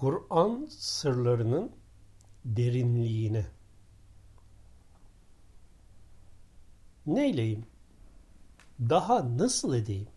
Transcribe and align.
Kur'an 0.00 0.66
sırlarının 0.70 1.70
derinliğine. 2.44 3.46
Neyleyim? 7.06 7.66
Daha 8.80 9.38
nasıl 9.38 9.74
edeyim? 9.74 10.08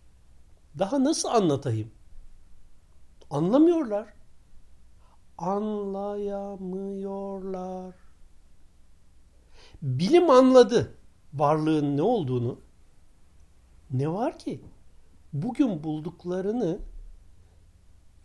Daha 0.80 1.04
nasıl 1.04 1.30
anlatayım? 1.30 1.92
Anlamıyorlar. 3.30 4.14
Anlayamıyorlar. 5.38 7.96
Bilim 9.82 10.30
anladı 10.30 10.94
varlığın 11.34 11.98
ne 11.98 12.02
olduğunu. 12.02 12.60
Ne 13.92 14.14
var 14.14 14.40
ki? 14.40 14.62
Bugün 15.34 15.84
bulduklarını 15.84 16.80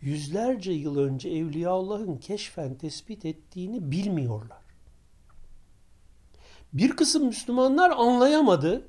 yüzlerce 0.01 0.71
yıl 0.71 0.97
önce 0.97 1.29
Evliyaullah'ın 1.29 2.17
keşfen 2.17 2.75
tespit 2.75 3.25
ettiğini 3.25 3.91
bilmiyorlar. 3.91 4.61
Bir 6.73 6.89
kısım 6.91 7.25
Müslümanlar 7.25 7.89
anlayamadı. 7.89 8.87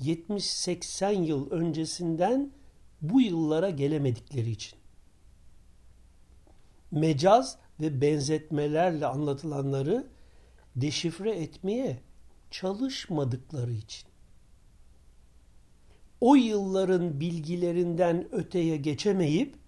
70-80 0.00 1.24
yıl 1.24 1.50
öncesinden 1.50 2.52
bu 3.00 3.20
yıllara 3.20 3.70
gelemedikleri 3.70 4.50
için. 4.50 4.78
Mecaz 6.90 7.58
ve 7.80 8.00
benzetmelerle 8.00 9.06
anlatılanları 9.06 10.06
deşifre 10.76 11.30
etmeye 11.30 12.00
çalışmadıkları 12.50 13.72
için. 13.72 14.08
O 16.20 16.34
yılların 16.34 17.20
bilgilerinden 17.20 18.34
öteye 18.34 18.76
geçemeyip 18.76 19.61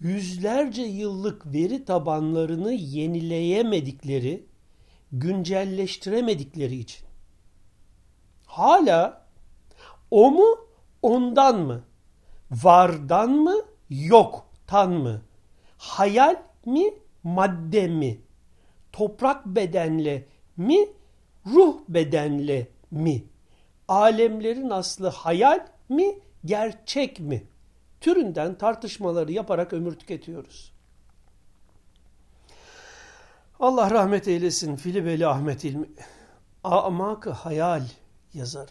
yüzlerce 0.00 0.82
yıllık 0.82 1.46
veri 1.46 1.84
tabanlarını 1.84 2.72
yenileyemedikleri, 2.72 4.46
güncelleştiremedikleri 5.12 6.76
için. 6.76 7.06
Hala 8.46 9.26
o 10.10 10.30
mu, 10.30 10.56
ondan 11.02 11.60
mı? 11.60 11.84
Vardan 12.50 13.30
mı, 13.30 13.54
yoktan 13.90 14.92
mı? 14.92 15.22
Hayal 15.78 16.42
mi, 16.66 16.94
madde 17.22 17.88
mi? 17.88 18.20
Toprak 18.92 19.46
bedenle 19.46 20.26
mi, 20.56 20.88
ruh 21.46 21.76
bedenle 21.88 22.68
mi? 22.90 23.24
Alemlerin 23.88 24.70
aslı 24.70 25.08
hayal 25.08 25.66
mi, 25.88 26.18
gerçek 26.44 27.20
mi? 27.20 27.46
Türünden 28.04 28.58
tartışmaları 28.58 29.32
yaparak 29.32 29.72
ömür 29.72 29.94
tüketiyoruz. 29.94 30.72
Allah 33.60 33.90
rahmet 33.90 34.28
eylesin 34.28 34.76
Filibeli 34.76 35.26
Ahmet 35.26 35.64
İlmi. 35.64 35.88
Amak-ı 36.64 37.30
hayal 37.30 37.82
yazarı. 38.34 38.70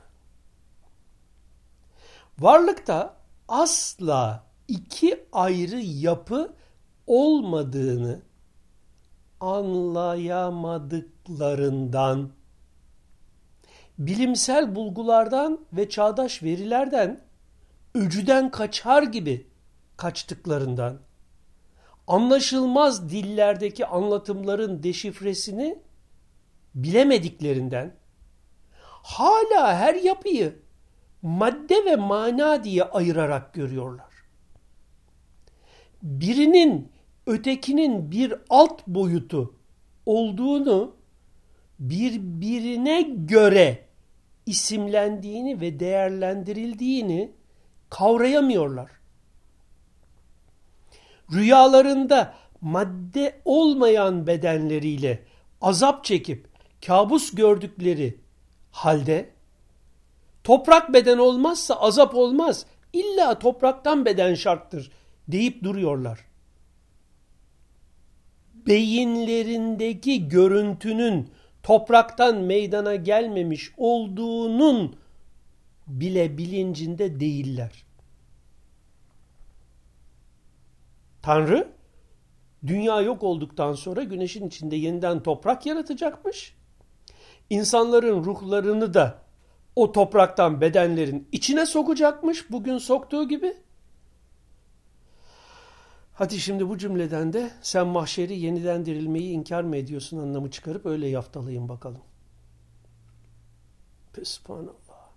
Varlıkta 2.39 3.15
asla 3.47 4.43
iki 4.67 5.25
ayrı 5.31 5.79
yapı 5.79 6.53
olmadığını 7.07 8.21
anlayamadıklarından, 9.39 12.29
bilimsel 13.97 14.75
bulgulardan 14.75 15.65
ve 15.73 15.89
çağdaş 15.89 16.43
verilerden 16.43 17.32
öcüden 17.95 18.51
kaçar 18.51 19.03
gibi 19.03 19.47
kaçtıklarından, 19.97 20.99
anlaşılmaz 22.07 23.09
dillerdeki 23.09 23.85
anlatımların 23.85 24.83
deşifresini 24.83 25.79
bilemediklerinden, 26.75 27.95
hala 29.03 29.77
her 29.77 29.95
yapıyı 29.95 30.59
madde 31.21 31.85
ve 31.85 31.95
mana 31.95 32.63
diye 32.63 32.83
ayırarak 32.83 33.53
görüyorlar. 33.53 34.13
Birinin 36.01 36.91
ötekinin 37.27 38.11
bir 38.11 38.33
alt 38.49 38.87
boyutu 38.87 39.55
olduğunu 40.05 40.95
birbirine 41.79 43.01
göre 43.01 43.85
isimlendiğini 44.45 45.61
ve 45.61 45.79
değerlendirildiğini 45.79 47.31
kavrayamıyorlar. 47.93 48.91
Rüyalarında 51.33 52.33
madde 52.61 53.41
olmayan 53.45 54.27
bedenleriyle 54.27 55.23
azap 55.61 56.05
çekip 56.05 56.47
kabus 56.85 57.35
gördükleri 57.35 58.17
halde 58.71 59.29
toprak 60.43 60.93
beden 60.93 61.17
olmazsa 61.17 61.75
azap 61.75 62.15
olmaz. 62.15 62.65
İlla 62.93 63.39
topraktan 63.39 64.05
beden 64.05 64.35
şarttır 64.35 64.91
deyip 65.27 65.63
duruyorlar. 65.63 66.19
Beyinlerindeki 68.53 70.27
görüntünün 70.27 71.29
topraktan 71.63 72.37
meydana 72.37 72.95
gelmemiş 72.95 73.71
olduğunun 73.77 74.95
bile 75.87 76.37
bilincinde 76.37 77.19
değiller. 77.19 77.82
Tanrı 81.23 81.73
dünya 82.67 83.01
yok 83.01 83.23
olduktan 83.23 83.73
sonra 83.73 84.03
güneşin 84.03 84.47
içinde 84.47 84.75
yeniden 84.75 85.23
toprak 85.23 85.65
yaratacakmış. 85.65 86.55
İnsanların 87.49 88.23
ruhlarını 88.23 88.93
da 88.93 89.21
o 89.75 89.91
topraktan 89.91 90.61
bedenlerin 90.61 91.27
içine 91.31 91.65
sokacakmış 91.65 92.51
bugün 92.51 92.77
soktuğu 92.77 93.27
gibi. 93.27 93.57
Hadi 96.13 96.39
şimdi 96.39 96.69
bu 96.69 96.77
cümleden 96.77 97.33
de 97.33 97.51
sen 97.61 97.87
mahşeri 97.87 98.39
yeniden 98.39 98.85
dirilmeyi 98.85 99.31
inkar 99.31 99.63
mı 99.63 99.75
ediyorsun 99.77 100.17
anlamı 100.17 100.51
çıkarıp 100.51 100.85
öyle 100.85 101.07
yaftalayın 101.07 101.69
bakalım. 101.69 102.01
Sübhanallah. 104.23 105.09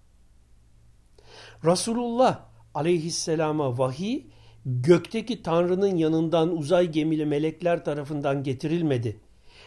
Resulullah 1.65 2.41
aleyhisselama 2.75 3.79
vahiy 3.79 4.23
gökteki 4.67 5.43
Tanrı'nın 5.43 5.97
yanından 5.97 6.57
uzay 6.57 6.91
gemili 6.91 7.27
melekler 7.27 7.85
tarafından 7.85 8.43
getirilmedi. 8.43 9.21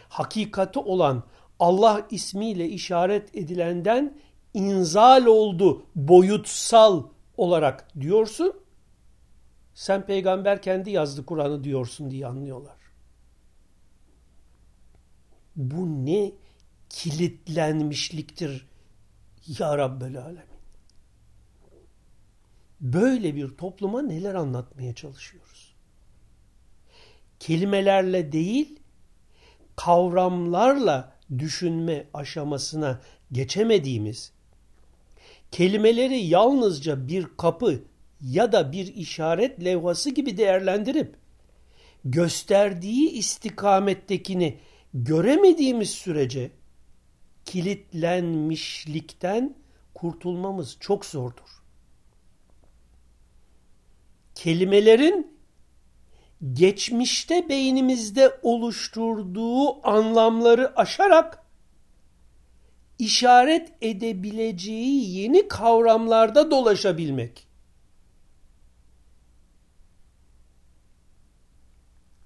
Hakikati 0.10 0.80
olan 0.80 1.24
Allah 1.60 2.08
ismiyle 2.12 2.70
işaret 2.70 3.36
edilenden 3.36 4.18
inzal 4.54 5.26
oldu 5.26 5.86
boyutsal 5.96 7.04
olarak 7.38 7.88
diyorsun. 8.00 8.54
Sen 9.74 10.06
peygamber 10.06 10.62
kendi 10.62 10.92
yazdı 10.92 11.26
Kur'an'ı 11.26 11.64
diyorsun 11.64 12.12
diye 12.12 12.28
anlıyorlar. 12.28 12.78
Bu 15.56 16.06
ne 16.06 16.32
kilitlenmişliktir 16.90 18.68
ya 19.60 19.78
Rabbel 19.78 20.18
Alemin. 20.18 20.49
Böyle 22.82 23.36
bir 23.36 23.50
topluma 23.50 24.02
neler 24.02 24.36
anlatmaya 24.36 24.96
çalışıyoruz? 24.96 25.76
Kelimelerle 27.40 28.32
değil, 28.32 28.80
kavramlarla 29.76 31.16
düşünme 31.38 32.08
aşamasına 32.14 33.02
geçemediğimiz, 33.32 34.32
kelimeleri 35.52 36.20
yalnızca 36.20 37.08
bir 37.08 37.28
kapı 37.38 37.84
ya 38.22 38.52
da 38.52 38.72
bir 38.72 38.96
işaret 38.96 39.64
levhası 39.64 40.10
gibi 40.10 40.38
değerlendirip, 40.38 41.16
gösterdiği 42.06 43.10
istikamettekini 43.10 44.58
göremediğimiz 44.94 45.90
sürece 45.90 46.52
kilitlenmişlikten 47.46 49.56
kurtulmamız 49.94 50.78
çok 50.80 51.06
zordur 51.06 51.59
kelimelerin 54.40 55.40
geçmişte 56.54 57.50
beynimizde 57.50 58.40
oluşturduğu 58.44 59.88
anlamları 59.88 60.80
aşarak 60.80 61.44
işaret 63.00 63.72
edebileceği 63.82 65.18
yeni 65.18 65.48
kavramlarda 65.48 66.52
dolaşabilmek. 66.52 67.48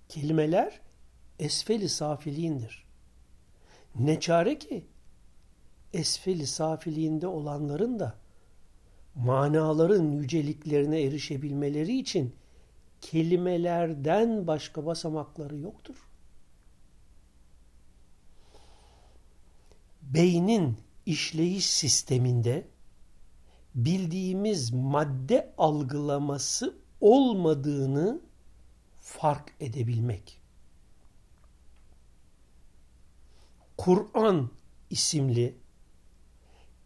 Kelimeler 0.10 0.82
esfeli 1.40 1.90
safiliğindir. 1.90 2.86
Ne 3.96 4.20
çare 4.20 4.60
ki 4.60 4.86
esfeli 5.94 6.48
safiliğinde 6.48 7.28
olanların 7.28 8.00
da 8.00 8.23
manaların 9.16 10.12
yüceliklerine 10.12 11.02
erişebilmeleri 11.02 12.00
için 12.00 12.36
kelimelerden 13.02 14.48
başka 14.48 14.86
basamakları 14.86 15.58
yoktur. 15.58 15.96
Beynin 20.02 20.78
işleyiş 21.06 21.66
sisteminde 21.66 22.68
bildiğimiz 23.76 24.74
madde 24.74 25.54
algılaması 25.58 26.78
olmadığını 27.02 28.22
fark 29.02 29.54
edebilmek. 29.60 30.40
Kur'an 33.78 34.50
isimli 34.90 35.63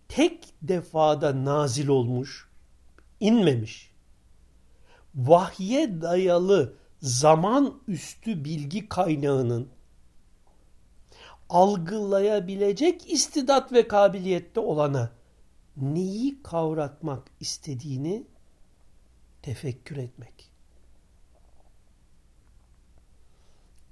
tek 0.10 0.54
defada 0.62 1.46
nazil 1.46 1.88
olmuş, 1.88 2.50
inmemiş, 3.20 3.92
vahye 5.16 6.02
dayalı 6.02 6.74
zaman 7.02 7.82
üstü 7.88 8.46
bilgi 8.46 8.90
kaynağının 8.90 9.70
algılayabilecek 11.50 13.12
istidat 13.12 13.72
ve 13.72 13.88
kabiliyette 13.88 14.60
olana 14.60 15.12
neyi 15.78 16.44
kavratmak 16.44 17.28
istediğini 17.40 18.28
tefekkür 19.42 19.98
etmek. 19.98 20.52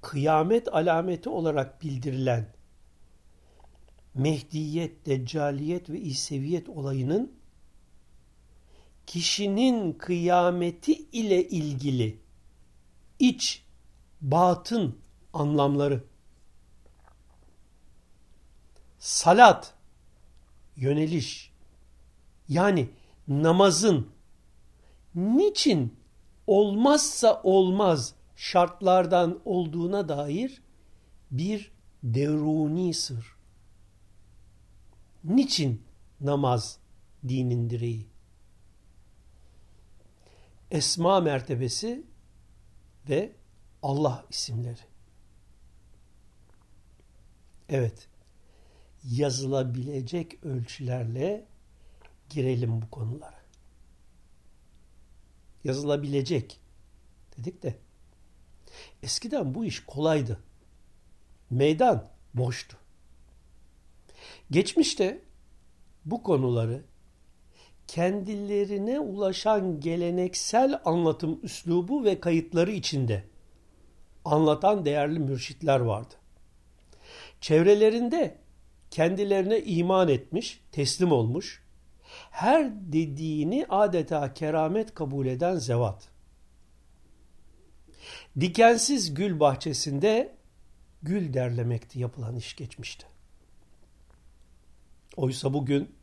Kıyamet 0.01 0.73
alameti 0.73 1.29
olarak 1.29 1.81
bildirilen 1.81 2.54
Mehdiyet, 4.15 5.05
Deccaliyet 5.05 5.89
ve 5.89 5.99
İseviyet 5.99 6.69
olayının 6.69 7.33
kişinin 9.05 9.93
kıyameti 9.93 10.93
ile 10.93 11.49
ilgili 11.49 12.19
iç, 13.19 13.63
batın 14.21 14.99
anlamları 15.33 16.03
salat, 18.99 19.73
yöneliş, 20.75 21.51
yani 22.49 22.89
namazın 23.27 24.07
niçin 25.15 25.95
olmazsa 26.47 27.41
olmaz 27.43 28.15
şartlardan 28.35 29.39
olduğuna 29.45 30.09
dair 30.09 30.61
bir 31.31 31.71
deruni 32.03 32.93
sır. 32.93 33.34
Niçin 35.25 35.83
namaz 36.21 36.79
dinin 37.27 37.69
direği? 37.69 38.07
Esma 40.71 41.19
mertebesi 41.19 42.03
ve 43.09 43.31
Allah 43.81 44.25
isimleri. 44.29 44.81
Evet, 47.69 48.07
yazılabilecek 49.03 50.43
ölçülerle 50.43 51.45
girelim 52.29 52.81
bu 52.81 52.89
konulara. 52.89 53.41
Yazılabilecek 55.63 56.59
dedik 57.37 57.63
de 57.63 57.79
eskiden 59.03 59.55
bu 59.55 59.65
iş 59.65 59.85
kolaydı. 59.85 60.39
Meydan 61.49 62.09
boştu. 62.33 62.77
Geçmişte 64.51 65.21
bu 66.05 66.23
konuları 66.23 66.83
kendilerine 67.87 68.99
ulaşan 68.99 69.79
geleneksel 69.79 70.81
anlatım 70.85 71.39
üslubu 71.43 72.03
ve 72.03 72.19
kayıtları 72.19 72.71
içinde 72.71 73.23
anlatan 74.25 74.85
değerli 74.85 75.19
mürşitler 75.19 75.79
vardı. 75.79 76.13
Çevrelerinde 77.41 78.37
kendilerine 78.91 79.59
iman 79.59 80.07
etmiş, 80.07 80.63
teslim 80.71 81.11
olmuş, 81.11 81.63
her 82.31 82.71
dediğini 82.93 83.65
adeta 83.69 84.33
keramet 84.33 84.93
kabul 84.93 85.25
eden 85.25 85.55
zevat. 85.55 86.09
Dikensiz 88.39 89.13
gül 89.13 89.39
bahçesinde 89.39 90.35
gül 91.03 91.33
derlemekti 91.33 91.99
yapılan 91.99 92.35
iş 92.35 92.55
geçmişti. 92.55 93.14
Oysa 95.17 95.53
bugün 95.53 95.95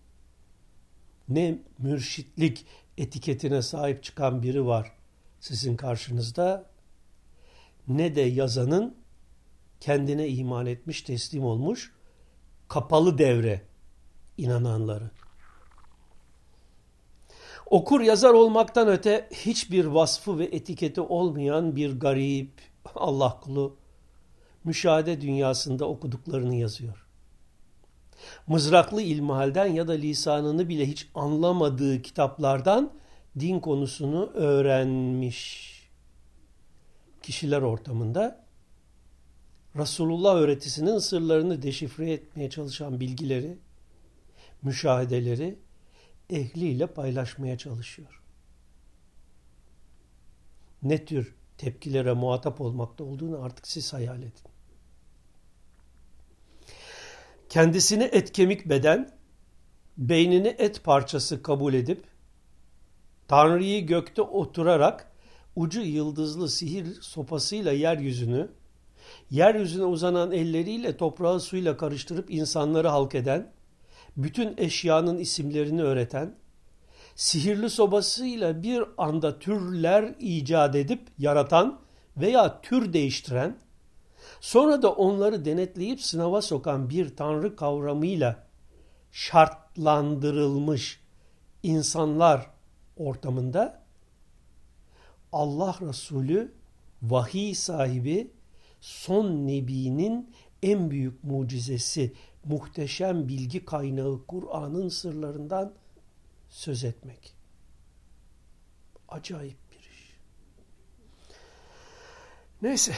ne 1.28 1.58
mürşitlik 1.78 2.66
etiketine 2.98 3.62
sahip 3.62 4.02
çıkan 4.02 4.42
biri 4.42 4.66
var 4.66 4.92
sizin 5.40 5.76
karşınızda 5.76 6.66
ne 7.88 8.14
de 8.14 8.20
yazanın 8.20 8.96
kendine 9.80 10.28
iman 10.28 10.66
etmiş, 10.66 11.02
teslim 11.02 11.44
olmuş, 11.44 11.92
kapalı 12.68 13.18
devre 13.18 13.62
inananları. 14.38 15.10
Okur 17.66 18.00
yazar 18.00 18.30
olmaktan 18.30 18.88
öte 18.88 19.28
hiçbir 19.32 19.84
vasfı 19.84 20.38
ve 20.38 20.44
etiketi 20.44 21.00
olmayan 21.00 21.76
bir 21.76 22.00
garip 22.00 22.60
Allah 22.94 23.40
kulu 23.40 23.76
müşahede 24.64 25.20
dünyasında 25.20 25.88
okuduklarını 25.88 26.54
yazıyor. 26.54 27.01
Mızraklı 28.46 29.02
ilmihalden 29.02 29.66
ya 29.66 29.88
da 29.88 29.92
lisanını 29.92 30.68
bile 30.68 30.86
hiç 30.86 31.08
anlamadığı 31.14 32.02
kitaplardan 32.02 32.92
din 33.40 33.60
konusunu 33.60 34.30
öğrenmiş 34.34 35.72
kişiler 37.22 37.62
ortamında 37.62 38.42
Resulullah 39.76 40.34
öğretisinin 40.34 40.98
sırlarını 40.98 41.62
deşifre 41.62 42.12
etmeye 42.12 42.50
çalışan 42.50 43.00
bilgileri, 43.00 43.58
müşahedeleri 44.62 45.58
ehliyle 46.30 46.86
paylaşmaya 46.86 47.58
çalışıyor. 47.58 48.22
Ne 50.82 51.04
tür 51.04 51.34
tepkilere 51.58 52.12
muhatap 52.12 52.60
olmakta 52.60 53.04
olduğunu 53.04 53.42
artık 53.42 53.66
siz 53.66 53.92
hayal 53.92 54.18
edin. 54.18 54.51
Kendisini 57.52 58.04
et 58.04 58.32
kemik 58.32 58.68
beden, 58.68 59.10
beynini 59.96 60.54
et 60.58 60.84
parçası 60.84 61.42
kabul 61.42 61.74
edip, 61.74 62.04
Tanrı'yı 63.28 63.86
gökte 63.86 64.22
oturarak 64.22 65.12
ucu 65.56 65.80
yıldızlı 65.80 66.48
sihir 66.48 67.00
sopasıyla 67.00 67.72
yeryüzünü, 67.72 68.48
yeryüzüne 69.30 69.84
uzanan 69.84 70.32
elleriyle 70.32 70.96
toprağı 70.96 71.40
suyla 71.40 71.76
karıştırıp 71.76 72.30
insanları 72.30 72.88
halk 72.88 73.14
eden, 73.14 73.52
bütün 74.16 74.54
eşyanın 74.56 75.18
isimlerini 75.18 75.82
öğreten, 75.82 76.34
sihirli 77.16 77.70
sobasıyla 77.70 78.62
bir 78.62 78.84
anda 78.98 79.38
türler 79.38 80.14
icat 80.18 80.74
edip 80.74 81.08
yaratan 81.18 81.80
veya 82.16 82.60
tür 82.60 82.92
değiştiren, 82.92 83.58
sonra 84.42 84.82
da 84.82 84.92
onları 84.92 85.44
denetleyip 85.44 86.02
sınava 86.02 86.42
sokan 86.42 86.90
bir 86.90 87.16
tanrı 87.16 87.56
kavramıyla 87.56 88.46
şartlandırılmış 89.12 91.00
insanlar 91.62 92.50
ortamında 92.96 93.82
Allah 95.32 95.76
Resulü 95.80 96.54
vahiy 97.02 97.54
sahibi 97.54 98.30
son 98.80 99.46
nebinin 99.46 100.34
en 100.62 100.90
büyük 100.90 101.24
mucizesi 101.24 102.12
muhteşem 102.44 103.28
bilgi 103.28 103.64
kaynağı 103.64 104.26
Kur'an'ın 104.26 104.88
sırlarından 104.88 105.72
söz 106.48 106.84
etmek. 106.84 107.34
Acayip 109.08 109.58
bir 109.72 109.78
iş. 109.78 110.16
Neyse 112.62 112.92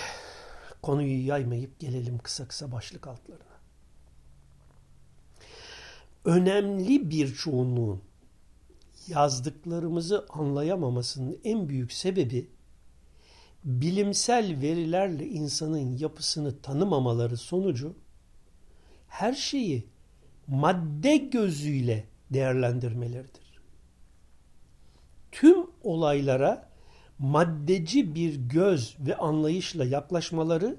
konuyu 0.85 1.27
yaymayıp 1.27 1.81
gelelim 1.81 2.19
kısa 2.19 2.49
kısa 2.49 2.73
başlık 2.73 3.07
altlarına. 3.07 3.55
Önemli 6.25 7.11
bir 7.11 7.35
çoğunluğun 7.35 8.03
yazdıklarımızı 9.09 10.27
anlayamamasının 10.29 11.41
en 11.45 11.69
büyük 11.69 11.93
sebebi 11.93 12.51
bilimsel 13.65 14.61
verilerle 14.61 15.27
insanın 15.27 15.97
yapısını 15.99 16.63
tanımamaları 16.63 17.37
sonucu 17.37 17.97
her 19.09 19.33
şeyi 19.33 19.87
madde 20.47 21.17
gözüyle 21.17 22.05
değerlendirmeleridir. 22.31 23.61
Tüm 25.33 25.67
olaylara 25.83 26.74
maddeci 27.25 28.15
bir 28.15 28.37
göz 28.37 28.97
ve 29.01 29.17
anlayışla 29.17 29.85
yaklaşmaları 29.85 30.77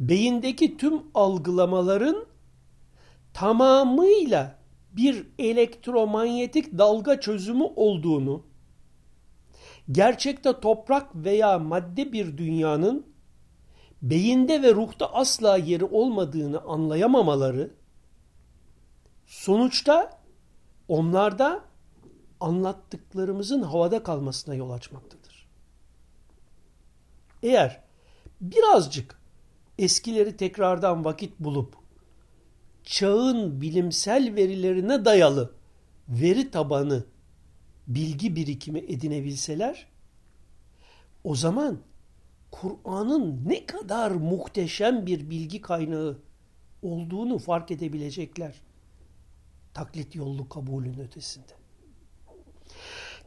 beyindeki 0.00 0.76
tüm 0.76 1.02
algılamaların 1.14 2.26
tamamıyla 3.34 4.58
bir 4.92 5.26
elektromanyetik 5.38 6.78
dalga 6.78 7.20
çözümü 7.20 7.64
olduğunu, 7.76 8.42
gerçekte 9.92 10.60
toprak 10.60 11.16
veya 11.16 11.58
madde 11.58 12.12
bir 12.12 12.38
dünyanın 12.38 13.06
beyinde 14.02 14.62
ve 14.62 14.74
ruhta 14.74 15.12
asla 15.12 15.56
yeri 15.56 15.84
olmadığını 15.84 16.60
anlayamamaları 16.60 17.70
sonuçta 19.26 20.20
onlarda 20.88 21.69
anlattıklarımızın 22.40 23.62
havada 23.62 24.02
kalmasına 24.02 24.54
yol 24.54 24.70
açmaktadır. 24.70 25.48
Eğer 27.42 27.82
birazcık 28.40 29.20
eskileri 29.78 30.36
tekrardan 30.36 31.04
vakit 31.04 31.40
bulup 31.40 31.74
çağın 32.84 33.60
bilimsel 33.60 34.34
verilerine 34.34 35.04
dayalı 35.04 35.52
veri 36.08 36.50
tabanı 36.50 37.04
bilgi 37.86 38.36
birikimi 38.36 38.78
edinebilseler 38.78 39.86
o 41.24 41.34
zaman 41.34 41.78
Kur'an'ın 42.50 43.48
ne 43.48 43.66
kadar 43.66 44.10
muhteşem 44.10 45.06
bir 45.06 45.30
bilgi 45.30 45.60
kaynağı 45.60 46.18
olduğunu 46.82 47.38
fark 47.38 47.70
edebilecekler. 47.70 48.54
Taklit 49.74 50.14
yollu 50.14 50.48
kabulün 50.48 50.98
ötesinde. 50.98 51.59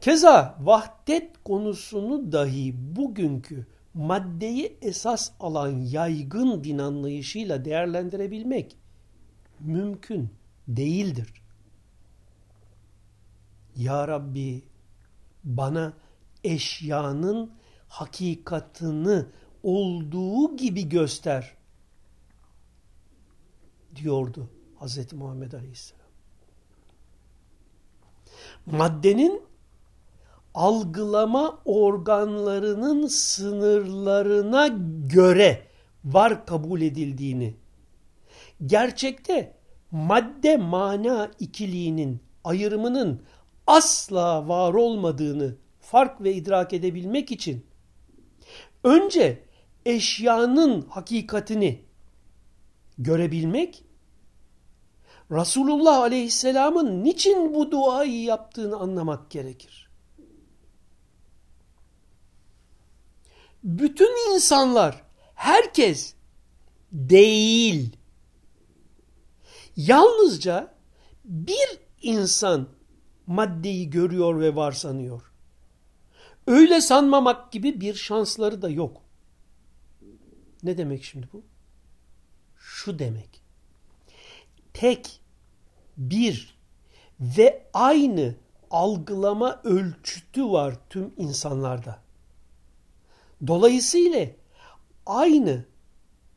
Keza 0.04 0.58
vahdet 0.60 1.44
konusunu 1.44 2.32
dahi 2.32 2.74
bugünkü 2.96 3.66
maddeyi 3.94 4.78
esas 4.82 5.32
alan 5.40 5.80
yaygın 5.80 6.64
din 6.64 6.78
anlayışıyla 6.78 7.64
değerlendirebilmek 7.64 8.76
mümkün 9.60 10.30
değildir. 10.68 11.42
Ya 13.76 14.08
Rabbi 14.08 14.62
bana 15.44 15.92
eşyanın 16.44 17.52
hakikatını 17.88 19.26
olduğu 19.62 20.56
gibi 20.56 20.88
göster 20.88 21.56
diyordu 23.96 24.50
Hz. 24.80 25.12
Muhammed 25.12 25.52
Aleyhisselam. 25.52 26.06
Maddenin 28.66 29.53
algılama 30.54 31.58
organlarının 31.64 33.06
sınırlarına 33.06 34.68
göre 35.06 35.62
var 36.04 36.46
kabul 36.46 36.80
edildiğini, 36.80 37.54
gerçekte 38.66 39.56
madde 39.90 40.56
mana 40.56 41.30
ikiliğinin 41.40 42.20
ayrımının 42.44 43.22
asla 43.66 44.48
var 44.48 44.74
olmadığını 44.74 45.56
fark 45.80 46.20
ve 46.20 46.34
idrak 46.34 46.72
edebilmek 46.72 47.32
için 47.32 47.66
önce 48.84 49.42
eşyanın 49.86 50.82
hakikatini 50.82 51.80
görebilmek, 52.98 53.84
Resulullah 55.30 55.98
Aleyhisselam'ın 55.98 57.04
niçin 57.04 57.54
bu 57.54 57.70
duayı 57.70 58.22
yaptığını 58.22 58.76
anlamak 58.76 59.30
gerekir. 59.30 59.83
Bütün 63.64 64.34
insanlar, 64.34 65.02
herkes 65.34 66.14
değil. 66.92 67.96
Yalnızca 69.76 70.74
bir 71.24 71.78
insan 72.02 72.68
maddeyi 73.26 73.90
görüyor 73.90 74.40
ve 74.40 74.56
var 74.56 74.72
sanıyor. 74.72 75.22
Öyle 76.46 76.80
sanmamak 76.80 77.52
gibi 77.52 77.80
bir 77.80 77.94
şansları 77.94 78.62
da 78.62 78.68
yok. 78.68 79.02
Ne 80.62 80.78
demek 80.78 81.04
şimdi 81.04 81.28
bu? 81.32 81.42
Şu 82.56 82.98
demek. 82.98 83.42
Tek, 84.74 85.20
bir 85.96 86.58
ve 87.20 87.66
aynı 87.74 88.34
algılama 88.70 89.60
ölçütü 89.64 90.50
var 90.50 90.76
tüm 90.90 91.12
insanlarda. 91.16 92.03
Dolayısıyla 93.46 94.26
aynı 95.06 95.64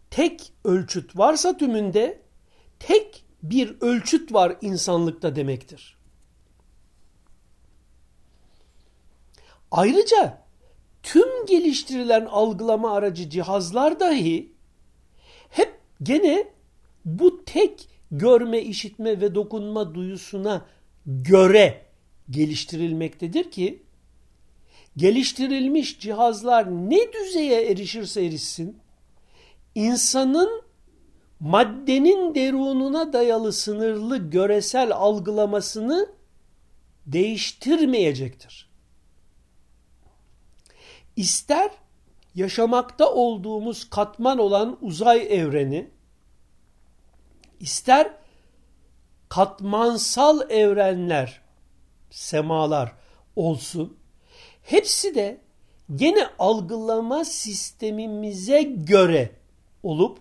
tek 0.10 0.54
ölçüt 0.64 1.18
varsa 1.18 1.58
tümünde 1.58 2.22
tek 2.80 3.26
bir 3.44 3.78
ölçüt 3.82 4.34
var 4.34 4.58
insanlıkta 4.62 5.36
demektir. 5.36 5.98
Ayrıca 9.72 10.48
tüm 11.04 11.46
geliştirilen 11.46 12.26
algılama 12.26 12.94
aracı 12.94 13.30
cihazlar 13.30 14.00
dahi 14.00 14.54
hep 15.50 15.80
gene 16.04 16.48
bu 17.06 17.46
tek 17.46 17.90
görme, 18.12 18.62
işitme 18.62 19.22
ve 19.22 19.36
dokunma 19.36 19.96
duyusuna 19.96 20.66
göre 21.06 21.86
geliştirilmektedir 22.30 23.52
ki 23.52 23.84
geliştirilmiş 24.98 26.00
cihazlar 26.00 26.68
ne 26.90 27.14
düzeye 27.14 27.72
erişirse 27.72 28.26
erişsin 28.26 28.80
insanın 29.76 30.62
maddenin 31.40 32.36
derununa 32.36 33.14
dayalı 33.14 33.54
sınırlı 33.54 34.18
göresel 34.30 34.92
algılamasını 34.92 36.10
değiştirmeyecektir. 37.06 38.70
İster 41.16 41.72
yaşamakta 42.36 43.14
olduğumuz 43.14 43.90
katman 43.90 44.38
olan 44.38 44.78
uzay 44.82 45.28
evreni, 45.30 45.92
ister 47.60 48.14
katmansal 49.30 50.50
evrenler, 50.52 51.42
semalar 52.10 52.92
olsun, 53.36 53.98
hepsi 54.68 55.16
de 55.16 55.42
gene 55.96 56.30
algılama 56.40 57.26
sistemimize 57.26 58.62
göre 58.62 59.32
olup 59.84 60.20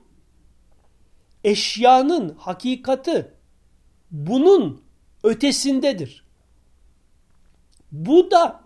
eşyanın 1.44 2.34
hakikati 2.38 3.30
bunun 4.10 4.82
ötesindedir. 5.22 6.24
Bu 7.92 8.30
da 8.30 8.64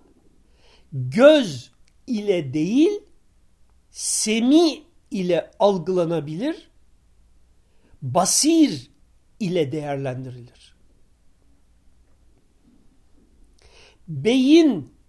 göz 0.92 1.70
ile 2.06 2.54
değil 2.54 3.00
semi 3.90 4.82
ile 5.10 5.50
algılanabilir, 5.58 6.70
basir 8.02 8.90
ile 9.40 9.72
değerlendirilir. 9.72 10.74
Beyin 14.08 14.99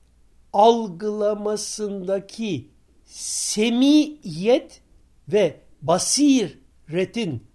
algılamasındaki 0.53 2.70
semiyet 3.05 4.81
ve 5.27 5.62
basiretin 5.81 7.48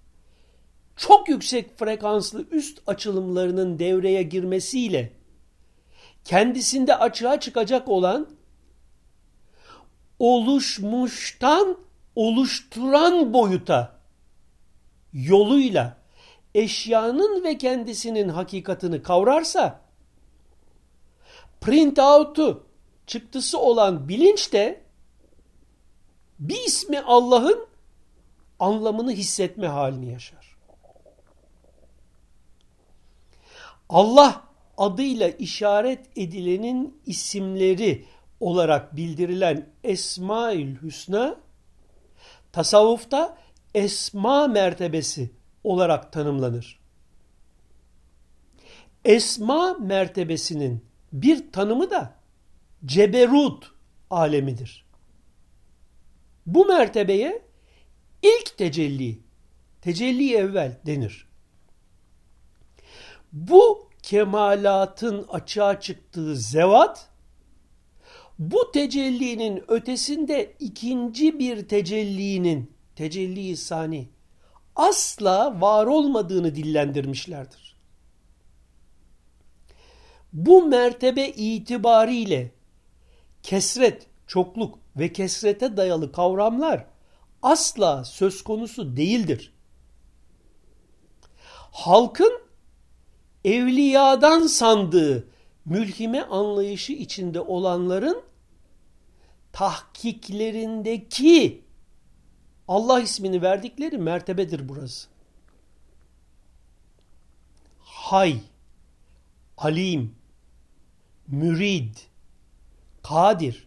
çok 0.96 1.28
yüksek 1.28 1.78
frekanslı 1.78 2.46
üst 2.50 2.82
açılımlarının 2.86 3.78
devreye 3.78 4.22
girmesiyle 4.22 5.12
kendisinde 6.24 6.96
açığa 6.96 7.40
çıkacak 7.40 7.88
olan 7.88 8.28
oluşmuştan 10.18 11.76
oluşturan 12.14 13.32
boyuta 13.32 14.00
yoluyla 15.12 15.96
eşyanın 16.54 17.44
ve 17.44 17.58
kendisinin 17.58 18.28
hakikatini 18.28 19.02
kavrarsa 19.02 19.80
print 21.60 21.98
out'u 21.98 22.65
çıktısı 23.06 23.58
olan 23.58 24.08
bilinç 24.08 24.52
de 24.52 24.80
bir 26.38 26.64
ismi 26.66 27.00
Allah'ın 27.00 27.66
anlamını 28.58 29.12
hissetme 29.12 29.66
halini 29.66 30.12
yaşar. 30.12 30.56
Allah 33.88 34.44
adıyla 34.76 35.28
işaret 35.28 36.06
edilenin 36.16 37.00
isimleri 37.06 38.04
olarak 38.40 38.96
bildirilen 38.96 39.66
Esmaül 39.84 40.82
Hüsna 40.82 41.36
tasavvufta 42.52 43.38
esma 43.74 44.46
mertebesi 44.48 45.30
olarak 45.64 46.12
tanımlanır. 46.12 46.80
Esma 49.04 49.74
mertebesinin 49.74 50.84
bir 51.12 51.52
tanımı 51.52 51.90
da 51.90 52.14
ceberut 52.86 53.72
alemidir. 54.10 54.86
Bu 56.46 56.66
mertebeye 56.66 57.42
ilk 58.22 58.58
tecelli, 58.58 59.20
tecelli 59.82 60.34
evvel 60.34 60.80
denir. 60.86 61.28
Bu 63.32 63.90
kemalatın 64.02 65.26
açığa 65.28 65.80
çıktığı 65.80 66.36
zevat, 66.36 67.08
bu 68.38 68.72
tecellinin 68.72 69.64
ötesinde 69.68 70.56
ikinci 70.60 71.38
bir 71.38 71.68
tecellinin 71.68 72.72
tecelli 72.96 73.56
sani 73.56 74.08
asla 74.76 75.60
var 75.60 75.86
olmadığını 75.86 76.54
dillendirmişlerdir. 76.54 77.76
Bu 80.32 80.66
mertebe 80.66 81.28
itibariyle 81.28 82.55
kesret, 83.46 84.06
çokluk 84.26 84.78
ve 84.96 85.12
kesrete 85.12 85.76
dayalı 85.76 86.12
kavramlar 86.12 86.86
asla 87.42 88.04
söz 88.04 88.44
konusu 88.44 88.96
değildir. 88.96 89.52
Halkın 91.72 92.40
evliyadan 93.44 94.46
sandığı 94.46 95.28
mülhime 95.64 96.22
anlayışı 96.22 96.92
içinde 96.92 97.40
olanların 97.40 98.22
tahkiklerindeki 99.52 101.64
Allah 102.68 103.00
ismini 103.00 103.42
verdikleri 103.42 103.98
mertebedir 103.98 104.68
burası. 104.68 105.08
Hay, 107.80 108.40
Alim, 109.56 110.14
Mürid, 111.28 111.96
Kadir, 113.08 113.66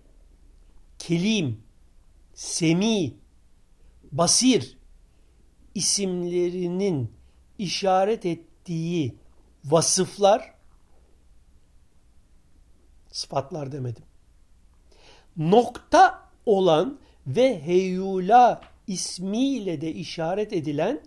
Kelim, 1.00 1.64
Semi, 2.34 3.14
Basir 4.12 4.78
isimlerinin 5.76 7.14
işaret 7.58 8.26
ettiği 8.26 9.16
vasıflar 9.66 10.54
sıfatlar 13.12 13.72
demedim. 13.72 14.04
Nokta 15.38 16.30
olan 16.46 17.00
ve 17.28 17.62
heyula 17.66 18.62
ismiyle 18.88 19.82
de 19.82 19.94
işaret 19.94 20.54
edilen 20.54 21.02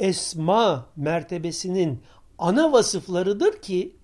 esma 0.00 0.86
mertebesinin 0.96 2.02
ana 2.38 2.72
vasıflarıdır 2.72 3.62
ki 3.62 3.96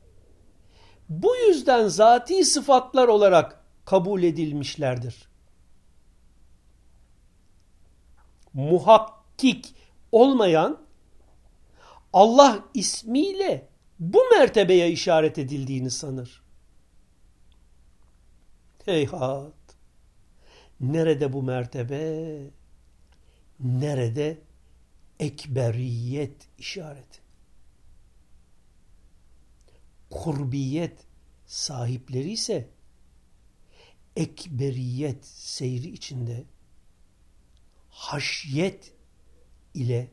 bu 1.09 1.37
yüzden 1.37 1.89
zati 1.89 2.45
sıfatlar 2.45 3.09
olarak 3.09 3.65
kabul 3.85 4.23
edilmişlerdir. 4.23 5.29
Muhakkik 8.53 9.75
olmayan 10.13 10.81
Allah 12.13 12.65
ismiyle 12.75 13.69
bu 13.99 14.19
mertebeye 14.39 14.91
işaret 14.91 15.39
edildiğini 15.39 15.91
sanır. 15.91 16.43
Heyhat! 18.85 19.53
Nerede 20.81 21.33
bu 21.33 21.43
mertebe? 21.43 22.41
Nerede 23.61 24.39
ekberiyet 25.21 26.49
işareti? 26.59 27.24
Kurbiyet 30.15 31.07
sahipleri 31.47 32.33
ise 32.33 32.71
ekberiyet 34.17 35.25
seyri 35.27 35.89
içinde 35.89 36.45
haşyet 37.91 38.93
ile 39.75 40.11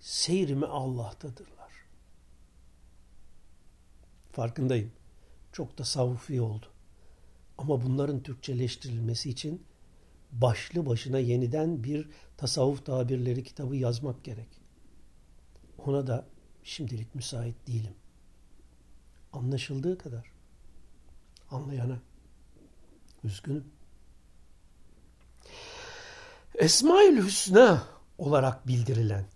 seyrimi 0.00 0.66
Allah'tadırlar. 0.66 1.72
Farkındayım. 4.32 4.92
Çok 5.52 5.76
tasavvufi 5.76 6.40
oldu. 6.40 6.66
Ama 7.58 7.82
bunların 7.82 8.22
Türkçeleştirilmesi 8.22 9.30
için 9.30 9.66
başlı 10.32 10.86
başına 10.86 11.18
yeniden 11.18 11.84
bir 11.84 12.08
tasavvuf 12.36 12.86
tabirleri 12.86 13.44
kitabı 13.44 13.76
yazmak 13.76 14.24
gerek. 14.24 14.48
Ona 15.78 16.06
da 16.06 16.26
şimdilik 16.62 17.14
müsait 17.14 17.66
değilim. 17.66 17.94
Anlaşıldığı 19.34 19.98
kadar. 19.98 20.32
Anlayana. 21.50 21.98
Üzgünüm. 23.24 23.64
Esmaül 26.54 27.24
Hüsna 27.24 27.82
olarak 28.18 28.68
bildirilen 28.68 29.26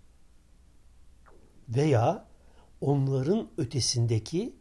veya 1.69 2.27
onların 2.81 3.49
ötesindeki 3.57 4.55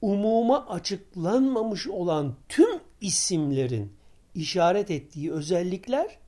umuma 0.00 0.68
açıklanmamış 0.68 1.88
olan 1.88 2.36
tüm 2.48 2.80
isimlerin 3.00 3.96
işaret 4.34 4.90
ettiği 4.90 5.32
özellikler 5.32 6.18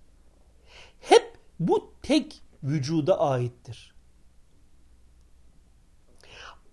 hep 1.00 1.38
bu 1.60 1.94
tek 2.02 2.42
vücuda 2.62 3.20
aittir. 3.20 3.93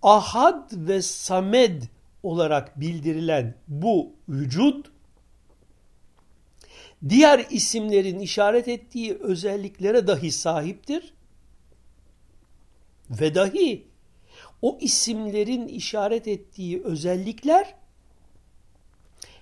Ahad 0.02 0.70
ve 0.72 1.02
Samed 1.02 1.82
olarak 2.22 2.80
bildirilen 2.80 3.54
bu 3.68 4.12
vücut 4.28 4.92
diğer 7.08 7.46
isimlerin 7.50 8.18
işaret 8.18 8.68
ettiği 8.68 9.14
özelliklere 9.14 10.06
dahi 10.06 10.32
sahiptir 10.32 11.14
ve 13.10 13.34
dahi 13.34 13.88
o 14.62 14.78
isimlerin 14.80 15.68
işaret 15.68 16.28
ettiği 16.28 16.82
özellikler 16.82 17.74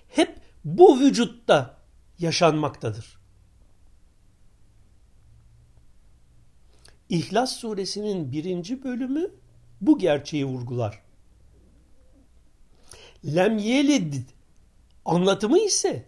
hep 0.09 0.41
bu 0.65 0.99
vücutta 0.99 1.77
yaşanmaktadır. 2.19 3.21
İhlas 7.09 7.55
suresinin 7.55 8.31
birinci 8.31 8.83
bölümü 8.83 9.40
bu 9.81 9.97
gerçeği 9.97 10.45
vurgular. 10.45 11.01
Lem 13.25 13.57
yelid 13.57 14.13
anlatımı 15.05 15.59
ise 15.59 16.05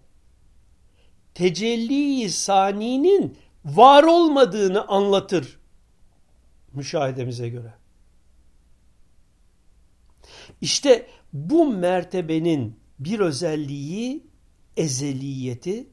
tecelli 1.34 2.30
saninin 2.30 3.38
var 3.66 4.04
olmadığını 4.04 4.88
anlatır 4.88 5.60
müşahedemize 6.74 7.50
göre. 7.50 7.74
İşte 10.62 11.08
bu 11.34 11.74
mertebenin 11.74 12.80
bir 13.00 13.20
özelliği 13.20 14.24
ezeliyeti, 14.78 15.88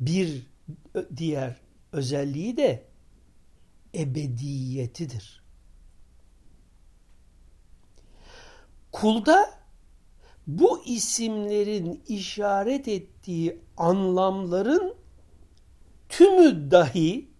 bir 0.00 0.46
diğer 1.16 1.56
özelliği 1.92 2.56
de 2.56 2.84
ebediyetidir. 3.94 5.39
Kulda 8.92 9.60
bu 10.46 10.84
isimlerin 10.84 12.02
işaret 12.08 12.88
ettiği 12.88 13.60
anlamların 13.76 14.94
tümü 16.08 16.70
dahi 16.70 17.30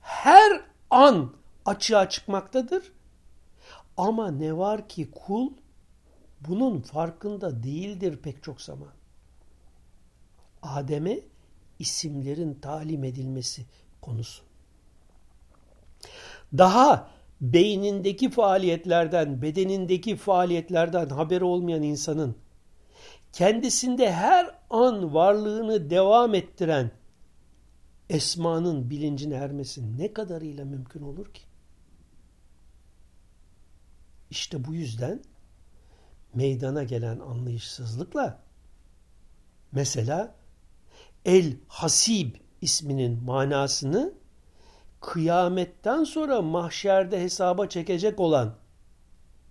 her 0.00 0.60
an 0.90 1.32
açığa 1.64 2.08
çıkmaktadır. 2.08 2.92
Ama 3.96 4.30
ne 4.30 4.56
var 4.56 4.88
ki 4.88 5.10
kul 5.10 5.50
bunun 6.40 6.80
farkında 6.80 7.62
değildir 7.62 8.18
pek 8.22 8.42
çok 8.42 8.60
zaman. 8.60 8.92
Adem'e 10.62 11.20
isimlerin 11.78 12.54
talim 12.54 13.04
edilmesi 13.04 13.66
konusu. 14.00 14.42
Daha 16.58 17.10
beynindeki 17.42 18.30
faaliyetlerden, 18.30 19.42
bedenindeki 19.42 20.16
faaliyetlerden 20.16 21.08
haberi 21.08 21.44
olmayan 21.44 21.82
insanın 21.82 22.36
kendisinde 23.32 24.12
her 24.12 24.58
an 24.70 25.14
varlığını 25.14 25.90
devam 25.90 26.34
ettiren 26.34 26.90
esmanın 28.10 28.90
bilincine 28.90 29.34
ermesi 29.34 29.98
ne 29.98 30.12
kadarıyla 30.12 30.64
mümkün 30.64 31.02
olur 31.02 31.34
ki? 31.34 31.42
İşte 34.30 34.64
bu 34.64 34.74
yüzden 34.74 35.22
meydana 36.34 36.84
gelen 36.84 37.18
anlayışsızlıkla 37.18 38.42
mesela 39.72 40.34
El 41.24 41.56
Hasib 41.68 42.34
isminin 42.60 43.24
manasını 43.24 44.21
kıyametten 45.02 46.04
sonra 46.04 46.42
mahşerde 46.42 47.20
hesaba 47.20 47.68
çekecek 47.68 48.20
olan 48.20 48.54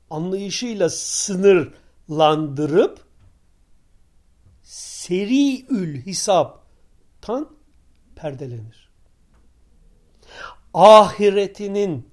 anlayışıyla 0.09 0.89
sınırlandırıp 0.89 3.05
seriül 4.63 6.01
hisaptan 6.01 7.49
perdelenir. 8.15 8.91
Ahiretinin 10.73 12.11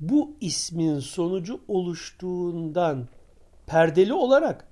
bu 0.00 0.36
ismin 0.40 0.98
sonucu 0.98 1.60
oluştuğundan 1.68 3.08
perdeli 3.66 4.12
olarak, 4.12 4.68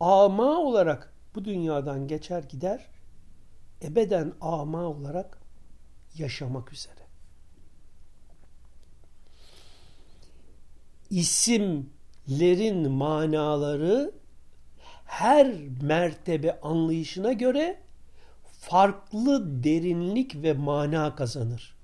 ama 0.00 0.58
olarak 0.58 1.14
bu 1.34 1.44
dünyadan 1.44 2.08
geçer 2.08 2.42
gider, 2.42 2.93
ebeden 3.84 4.32
ama 4.40 4.82
olarak 4.82 5.38
yaşamak 6.18 6.72
üzere. 6.72 7.04
İsimlerin 11.10 12.90
manaları 12.90 14.12
her 15.04 15.54
mertebe 15.82 16.60
anlayışına 16.60 17.32
göre 17.32 17.80
farklı 18.60 19.64
derinlik 19.64 20.42
ve 20.42 20.52
mana 20.52 21.14
kazanır. 21.16 21.74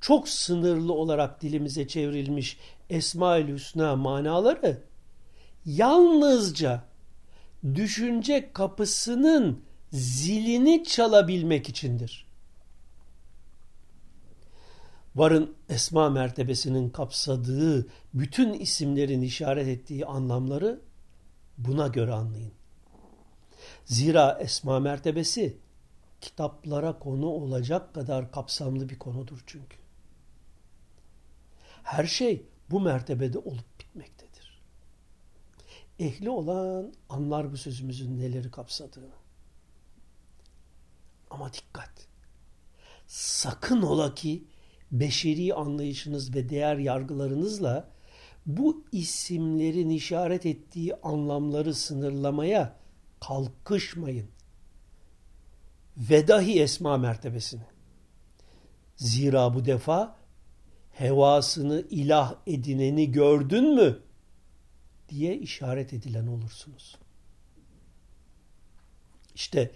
Çok 0.00 0.28
sınırlı 0.28 0.92
olarak 0.92 1.42
dilimize 1.42 1.88
çevrilmiş 1.88 2.58
Esma-ül 2.90 3.54
Hüsna 3.54 3.96
manaları 3.96 4.82
yalnızca 5.64 6.84
düşünce 7.74 8.52
kapısının 8.52 9.62
zilini 9.92 10.84
çalabilmek 10.84 11.68
içindir. 11.68 12.26
Varın 15.14 15.56
esma 15.68 16.10
mertebesinin 16.10 16.90
kapsadığı 16.90 17.86
bütün 18.14 18.52
isimlerin 18.52 19.22
işaret 19.22 19.68
ettiği 19.68 20.06
anlamları 20.06 20.80
buna 21.58 21.88
göre 21.88 22.12
anlayın. 22.12 22.52
Zira 23.84 24.38
esma 24.40 24.80
mertebesi 24.80 25.56
kitaplara 26.20 26.98
konu 26.98 27.26
olacak 27.26 27.94
kadar 27.94 28.32
kapsamlı 28.32 28.88
bir 28.88 28.98
konudur 28.98 29.44
çünkü. 29.46 29.76
Her 31.82 32.06
şey 32.06 32.46
bu 32.70 32.80
mertebede 32.80 33.38
olup 33.38 33.80
bitmektedir. 33.80 34.62
Ehli 35.98 36.30
olan 36.30 36.92
anlar 37.08 37.52
bu 37.52 37.56
sözümüzün 37.56 38.18
neleri 38.18 38.50
kapsadığını. 38.50 39.21
Ama 41.32 41.52
dikkat! 41.52 41.90
Sakın 43.06 43.82
ola 43.82 44.14
ki 44.14 44.44
beşeri 44.92 45.54
anlayışınız 45.54 46.34
ve 46.34 46.48
değer 46.48 46.76
yargılarınızla 46.76 47.90
bu 48.46 48.84
isimlerin 48.92 49.90
işaret 49.90 50.46
ettiği 50.46 50.94
anlamları 50.94 51.74
sınırlamaya 51.74 52.76
kalkışmayın. 53.20 54.28
Ve 55.96 56.28
dahi 56.28 56.62
esma 56.62 56.98
mertebesini. 56.98 57.62
Zira 58.96 59.54
bu 59.54 59.64
defa 59.64 60.16
hevasını 60.90 61.84
ilah 61.90 62.34
edineni 62.46 63.12
gördün 63.12 63.74
mü 63.74 63.98
diye 65.08 65.38
işaret 65.38 65.92
edilen 65.92 66.26
olursunuz. 66.26 66.98
İşte 69.34 69.70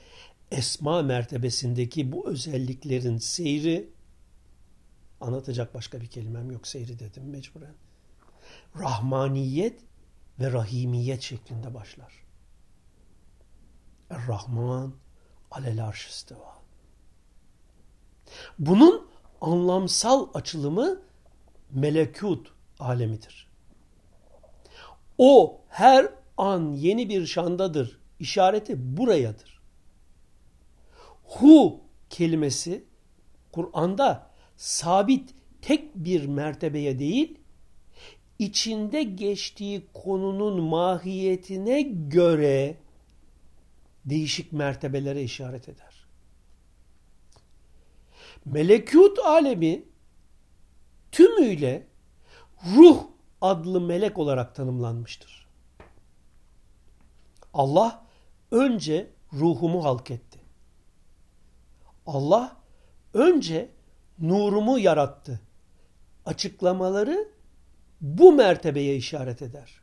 esma 0.51 1.03
mertebesindeki 1.03 2.13
bu 2.13 2.29
özelliklerin 2.29 3.19
seyri 3.19 3.91
anlatacak 5.21 5.75
başka 5.75 6.01
bir 6.01 6.07
kelimem 6.07 6.51
yok 6.51 6.67
seyri 6.67 6.99
dedim 6.99 7.31
mecburen. 7.31 7.75
Rahmaniyet 8.81 9.81
ve 10.41 10.53
rahimiyet 10.53 11.23
şeklinde 11.23 11.75
başlar. 11.75 12.13
Er-Rahman 14.11 14.95
alel 15.51 15.87
arşistiva. 15.87 16.57
Bunun 18.59 19.09
anlamsal 19.41 20.29
açılımı 20.35 21.01
melekut 21.71 22.53
alemidir. 22.79 23.49
O 25.19 25.61
her 25.69 26.09
an 26.37 26.73
yeni 26.73 27.09
bir 27.09 27.27
şandadır. 27.27 28.01
İşareti 28.19 28.97
burayadır. 28.97 29.56
Hu 31.27 31.81
kelimesi 32.11 32.85
Kur'an'da 33.53 34.31
sabit 34.57 35.35
tek 35.63 35.95
bir 35.95 36.27
mertebeye 36.27 36.99
değil, 36.99 37.39
içinde 38.39 39.03
geçtiği 39.03 39.87
konunun 39.95 40.63
mahiyetine 40.63 41.83
göre 41.83 42.77
değişik 44.05 44.53
mertebelere 44.53 45.23
işaret 45.23 45.69
eder. 45.69 46.07
Melekut 48.45 49.19
alemi 49.19 49.85
tümüyle 51.13 51.87
ruh 52.77 53.03
adlı 53.41 53.81
melek 53.81 54.19
olarak 54.19 54.55
tanımlanmıştır. 54.55 55.47
Allah 57.55 58.07
önce 58.51 59.11
ruhumu 59.33 59.85
halk 59.85 60.11
etti. 60.11 60.26
Allah 62.07 62.57
önce 63.15 63.71
nurumu 64.19 64.79
yarattı. 64.79 65.41
Açıklamaları 66.25 67.29
bu 68.01 68.33
mertebeye 68.33 68.97
işaret 68.97 69.43
eder. 69.43 69.81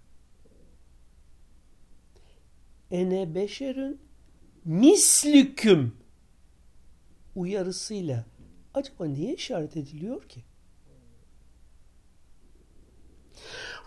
Ene 2.92 3.36
beşerün 3.36 4.02
mislüküm 4.66 5.96
uyarısıyla 7.36 8.26
acaba 8.74 9.06
niye 9.06 9.34
işaret 9.34 9.78
ediliyor 9.78 10.30
ki? 10.30 10.44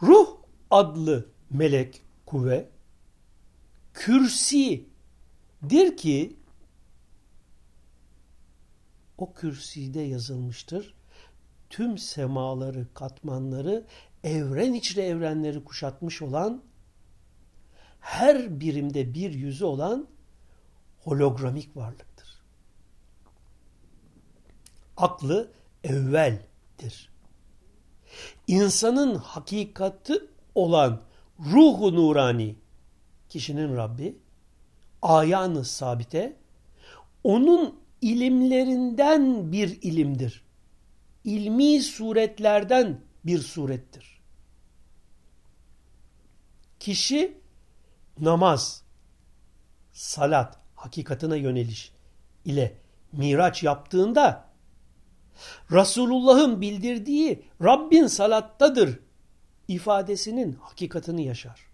Ruh 0.03 0.37
adlı 0.71 1.29
melek 1.51 2.03
kuvve 2.27 2.69
kürsidir 3.95 4.97
ki 5.97 6.37
o 9.19 9.33
kürside 9.33 10.01
yazılmıştır. 10.01 10.95
Tüm 11.71 11.99
semaları, 11.99 12.87
katmanları, 12.95 13.85
evren 14.25 14.73
içre 14.73 15.03
evrenleri 15.03 15.65
kuşatmış 15.65 16.23
olan, 16.23 16.63
her 18.01 18.61
birimde 18.61 19.15
bir 19.15 19.35
yüzü 19.35 19.65
olan 19.65 20.09
hologramik 21.01 21.77
varlıktır. 21.77 22.43
Aklı 24.97 25.53
evveldir. 25.85 27.13
İnsanın 28.47 29.15
hakikati 29.15 30.23
olan 30.55 31.01
ruhu 31.39 31.95
nurani, 31.95 32.57
kişinin 33.29 33.77
Rabbi, 33.77 34.19
ayanı 35.03 35.65
sabite, 35.65 36.37
onun 37.25 37.86
ilimlerinden 38.01 39.53
bir 39.53 39.83
ilimdir. 39.83 40.45
İlmi 41.25 41.83
suretlerden 41.83 43.01
bir 43.25 43.39
surettir. 43.39 44.21
Kişi 46.81 47.39
namaz, 48.21 48.83
salat, 49.93 50.59
hakikatine 50.75 51.39
yöneliş 51.39 51.93
ile 52.45 52.79
miraç 53.13 53.63
yaptığında 53.63 54.47
Resulullah'ın 55.71 56.61
bildirdiği 56.61 57.43
Rabbin 57.63 58.07
salattadır 58.07 58.99
ifadesinin 59.69 60.53
hakikatini 60.53 61.25
yaşar. 61.25 61.67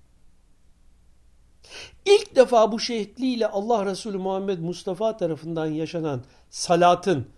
İlk 2.05 2.37
defa 2.37 2.73
bu 2.73 2.81
şekliyle 2.81 3.47
Allah 3.47 3.87
Resulü 3.87 4.19
Muhammed 4.19 4.59
Mustafa 4.59 5.17
tarafından 5.17 5.67
yaşanan 5.67 6.25
salatın 6.51 7.29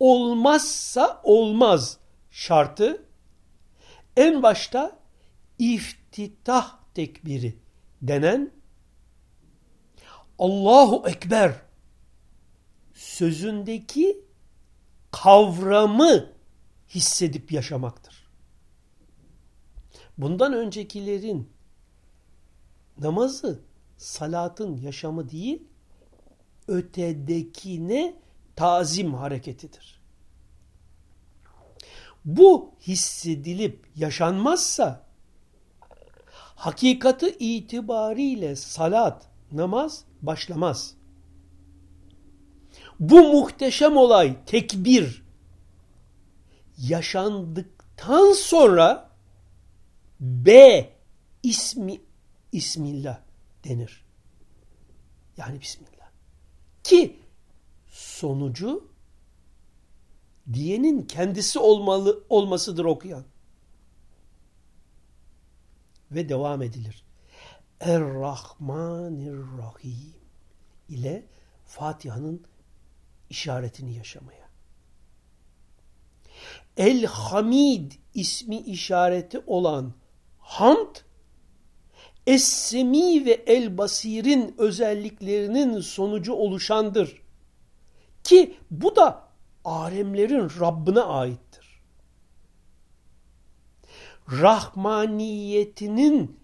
olmazsa 0.00 1.20
olmaz 1.24 1.98
şartı 2.30 3.04
en 4.16 4.42
başta 4.42 4.98
iftitah 5.58 6.76
tekbiri 6.94 7.58
denen 8.02 8.52
Allahu 10.38 11.08
Ekber 11.08 11.54
sözündeki 12.94 14.24
kavramı 15.10 16.32
hissedip 16.88 17.52
yaşamaktır. 17.52 18.30
Bundan 20.18 20.52
öncekilerin 20.52 21.52
namazı 22.98 23.60
salatın 24.00 24.76
yaşamı 24.76 25.30
değil, 25.30 25.62
ötedekine 26.68 28.14
tazim 28.56 29.14
hareketidir. 29.14 30.00
Bu 32.24 32.74
hissedilip 32.80 33.86
yaşanmazsa 33.96 35.06
hakikati 36.54 37.36
itibariyle 37.38 38.56
salat, 38.56 39.28
namaz 39.52 40.04
başlamaz. 40.22 40.94
Bu 43.00 43.22
muhteşem 43.32 43.96
olay 43.96 44.36
tekbir 44.46 45.22
yaşandıktan 46.78 48.32
sonra 48.32 49.10
B 50.20 50.88
ismi 51.42 52.00
ismillah 52.52 53.29
denir. 53.64 54.04
Yani 55.36 55.60
bismillah. 55.60 56.10
Ki 56.82 57.20
sonucu 57.88 58.90
diyenin 60.52 61.02
kendisi 61.02 61.58
olmalı 61.58 62.24
olmasıdır 62.28 62.84
okuyan. 62.84 63.24
Ve 66.10 66.28
devam 66.28 66.62
edilir. 66.62 67.04
Er-Rahmanir-Rahim 67.80 70.14
ile 70.88 71.26
Fatiha'nın 71.64 72.46
işaretini 73.30 73.94
yaşamaya. 73.94 74.50
El-Hamid 76.76 77.92
ismi 78.14 78.56
işareti 78.56 79.38
olan 79.46 79.94
hamd 80.38 80.96
Es-Semi 82.30 83.24
ve 83.24 83.42
El-Basir'in 83.46 84.54
özelliklerinin 84.58 85.80
sonucu 85.80 86.32
oluşandır. 86.32 87.22
Ki 88.24 88.56
bu 88.70 88.96
da 88.96 89.28
alemlerin 89.64 90.50
Rabbine 90.60 91.00
aittir. 91.00 91.80
Rahmaniyetinin 94.32 96.40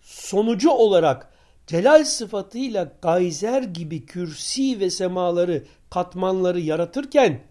sonucu 0.00 0.70
olarak 0.70 1.32
celal 1.66 2.04
sıfatıyla 2.04 2.92
gayzer 3.02 3.62
gibi 3.62 4.06
kürsi 4.06 4.80
ve 4.80 4.90
semaları, 4.90 5.64
katmanları 5.90 6.60
yaratırken 6.60 7.42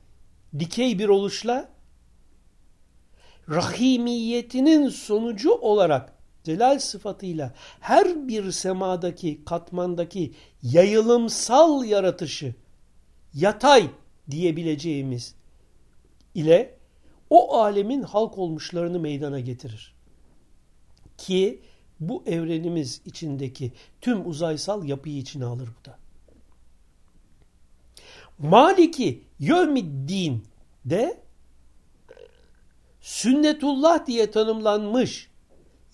dikey 0.60 1.00
bir 1.00 1.10
oluşla 1.10 1.70
rahimiyetinin 3.50 4.90
sonucu 4.90 5.52
olarak 5.52 6.13
celal 6.44 6.80
sıfatıyla 6.80 7.54
her 7.80 8.28
bir 8.28 8.52
semadaki, 8.52 9.46
katmandaki 9.46 10.34
yayılımsal 10.64 11.86
yaratışı 11.86 12.56
yatay 13.34 13.90
diyebileceğimiz 14.32 15.36
ile 16.36 16.78
o 17.30 17.58
alemin 17.58 18.02
halk 18.02 18.38
olmuşlarını 18.38 19.00
meydana 19.00 19.40
getirir. 19.40 19.94
Ki 21.18 21.62
bu 22.00 22.24
evrenimiz 22.26 23.02
içindeki 23.06 23.72
tüm 24.02 24.30
uzaysal 24.30 24.86
yapıyı 24.86 25.18
içine 25.18 25.46
alır 25.46 25.70
bu 25.82 25.86
da. 25.86 25.98
Maliki 28.40 29.24
Yevmiddin 29.40 30.44
de 30.86 31.24
sünnetullah 33.02 34.06
diye 34.06 34.32
tanımlanmış 34.32 35.30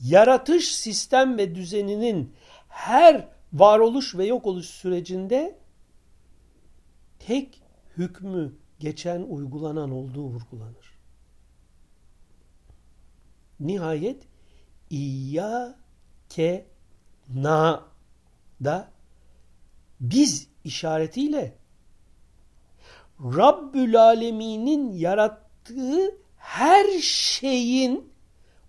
yaratış 0.02 0.76
sistem 0.76 1.38
ve 1.38 1.56
düzeninin 1.56 2.34
her 2.68 3.28
varoluş 3.54 4.16
ve 4.16 4.26
yok 4.26 4.48
oluş 4.48 4.66
sürecinde 4.66 5.60
tek 7.20 7.62
hükmü 7.98 8.54
geçen 8.80 9.22
uygulanan 9.22 9.92
olduğu 9.92 10.24
vurgulanır. 10.24 11.00
Nihayet 13.60 14.24
İyyâke 14.90 16.66
na 17.34 17.84
da 18.64 18.92
biz 20.00 20.48
işaretiyle 20.64 21.58
Rabbül 23.20 24.02
Alemin'in 24.02 24.92
yarattığı 24.92 26.18
her 26.38 27.00
şeyin 27.02 28.09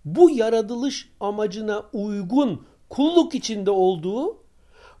bu 0.05 0.29
yaratılış 0.29 1.09
amacına 1.19 1.83
uygun 1.93 2.65
kulluk 2.89 3.35
içinde 3.35 3.71
olduğu, 3.71 4.43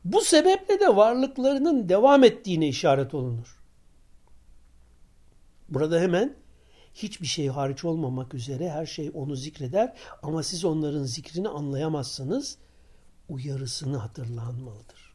bu 0.05 0.21
sebeple 0.21 0.79
de 0.79 0.95
varlıklarının 0.95 1.89
devam 1.89 2.23
ettiğine 2.23 2.67
işaret 2.67 3.13
olunur. 3.13 3.61
Burada 5.69 5.99
hemen 5.99 6.35
hiçbir 6.93 7.27
şey 7.27 7.47
hariç 7.47 7.85
olmamak 7.85 8.33
üzere 8.33 8.69
her 8.69 8.85
şey 8.85 9.11
onu 9.13 9.35
zikreder 9.35 9.97
ama 10.23 10.43
siz 10.43 10.65
onların 10.65 11.03
zikrini 11.03 11.49
anlayamazsanız 11.49 12.57
uyarısını 13.29 13.97
hatırlanmalıdır. 13.97 15.13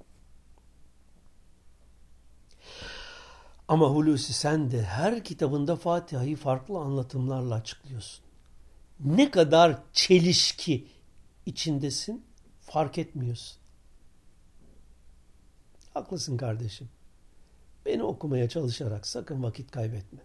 Ama 3.69 3.87
Hulusi 3.87 4.33
sen 4.33 4.71
de 4.71 4.83
her 4.83 5.25
kitabında 5.25 5.77
Fatiha'yı 5.77 6.37
farklı 6.37 6.79
anlatımlarla 6.79 7.55
açıklıyorsun. 7.55 8.26
Ne 9.01 9.31
kadar 9.31 9.79
çelişki 9.93 10.89
içindesin 11.47 12.25
fark 12.61 12.99
etmiyorsun. 12.99 13.59
Haklısın 15.95 16.37
kardeşim. 16.37 16.89
Beni 17.87 18.03
okumaya 18.03 18.49
çalışarak 18.49 19.07
sakın 19.07 19.43
vakit 19.43 19.71
kaybetme. 19.71 20.21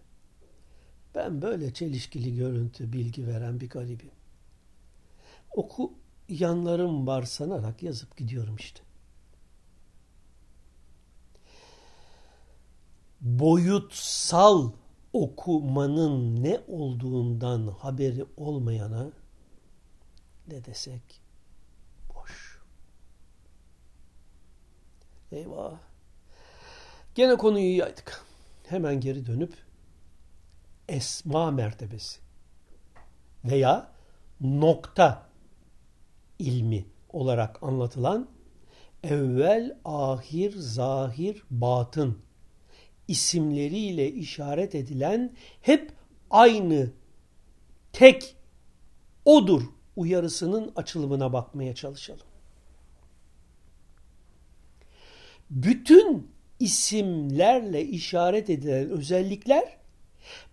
Ben 1.14 1.42
böyle 1.42 1.74
çelişkili 1.74 2.36
görüntü, 2.36 2.92
bilgi 2.92 3.26
veren 3.26 3.60
bir 3.60 3.68
garibim. 3.68 4.10
Oku 5.50 5.92
yanlarım 6.28 7.06
var 7.06 7.22
sanarak 7.22 7.82
yazıp 7.82 8.16
gidiyorum 8.16 8.56
işte. 8.56 8.80
Boyutsal 13.20 14.72
okumanın 15.12 16.42
ne 16.42 16.60
olduğundan 16.68 17.66
haberi 17.66 18.24
olmayana 18.36 19.10
ne 20.48 20.64
desek 20.64 21.22
boş. 22.14 22.60
Eyvah. 25.32 25.78
Gene 27.14 27.36
konuyu 27.36 27.76
yaydık. 27.76 28.24
Hemen 28.66 29.00
geri 29.00 29.26
dönüp 29.26 29.54
esma 30.88 31.50
mertebesi 31.50 32.20
veya 33.44 33.92
nokta 34.40 35.26
ilmi 36.38 36.86
olarak 37.08 37.62
anlatılan 37.62 38.28
evvel, 39.02 39.78
ahir, 39.84 40.52
zahir, 40.56 41.42
batın 41.50 42.18
isimleriyle 43.08 44.12
işaret 44.12 44.74
edilen 44.74 45.32
hep 45.60 45.92
aynı 46.30 46.90
tek 47.92 48.36
odur 49.24 49.62
uyarısının 49.96 50.72
açılımına 50.76 51.32
bakmaya 51.32 51.74
çalışalım. 51.74 52.26
Bütün 55.50 56.30
isimlerle 56.60 57.84
işaret 57.84 58.50
edilen 58.50 58.90
özellikler 58.90 59.76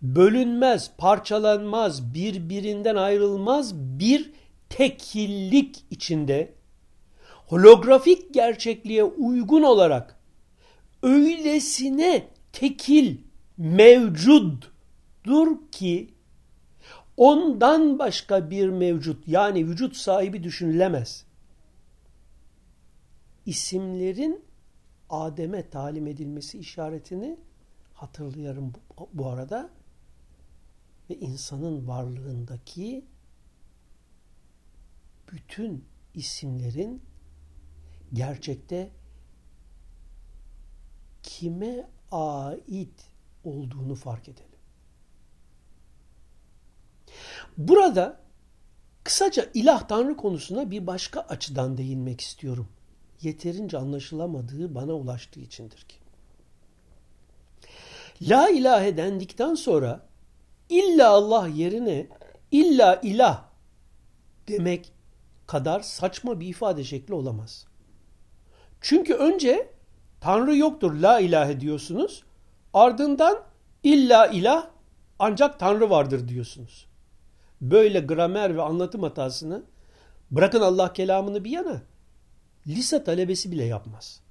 bölünmez, 0.02 0.92
parçalanmaz, 0.98 2.14
birbirinden 2.14 2.96
ayrılmaz 2.96 3.76
bir 3.76 4.32
tekillik 4.70 5.84
içinde 5.90 6.54
holografik 7.48 8.34
gerçekliğe 8.34 9.04
uygun 9.04 9.64
olarak 9.64 10.20
öylesine 11.04 12.28
tekil 12.60 13.18
mevcuddur 13.58 14.68
ki 15.72 16.14
ondan 17.18 18.00
başka 18.00 18.50
bir 18.50 18.70
mevcut 18.70 19.28
yani 19.28 19.68
vücut 19.68 19.96
sahibi 19.96 20.44
düşünülemez. 20.44 21.26
İsimlerin 23.46 24.46
Adem'e 25.10 25.70
talim 25.70 26.08
edilmesi 26.08 26.60
işaretini 26.60 27.38
hatırlayarım 27.94 28.74
bu 29.14 29.28
arada 29.28 29.70
ve 31.10 31.16
insanın 31.16 31.88
varlığındaki 31.88 33.06
bütün 35.32 35.86
isimlerin 36.14 37.02
gerçekte 38.14 38.92
kime 41.24 41.99
ait 42.12 43.10
olduğunu 43.44 43.96
fark 43.96 44.30
edelim. 44.30 44.50
Burada 47.58 48.20
kısaca 49.04 49.50
ilah 49.54 49.88
tanrı 49.88 50.18
konusuna 50.18 50.72
bir 50.72 50.88
başka 50.88 51.22
açıdan 51.22 51.78
değinmek 51.78 52.22
istiyorum. 52.22 52.68
Yeterince 53.22 53.78
anlaşılamadığı 53.78 54.76
bana 54.76 54.94
ulaştığı 54.94 55.40
içindir 55.40 55.78
ki. 55.78 55.96
La 58.22 58.50
ilahe 58.50 58.98
dendikten 58.98 59.56
sonra 59.56 60.08
illa 60.70 61.10
Allah 61.10 61.48
yerine 61.48 62.08
illa 62.52 63.00
ilah 63.04 63.46
demek 64.48 64.92
kadar 65.48 65.80
saçma 65.80 66.40
bir 66.40 66.48
ifade 66.48 66.84
şekli 66.84 67.14
olamaz. 67.14 67.66
Çünkü 68.82 69.14
önce 69.14 69.70
Tanrı 70.22 70.58
yoktur 70.58 70.94
la 70.94 71.20
ilahe 71.20 71.60
diyorsunuz. 71.60 72.24
Ardından 72.74 73.44
illa 73.84 74.28
ilah 74.28 74.68
ancak 75.20 75.60
Tanrı 75.60 75.90
vardır 75.90 76.28
diyorsunuz. 76.28 76.88
Böyle 77.62 78.00
gramer 78.00 78.56
ve 78.56 78.62
anlatım 78.62 79.04
hatasını 79.04 79.64
Bırakın 80.32 80.62
Allah 80.62 80.94
kelamını 80.94 81.44
bir 81.44 81.50
yana. 81.50 81.82
Lise 82.68 83.04
talebesi 83.04 83.52
bile 83.52 83.66
yapmaz. 83.66 84.22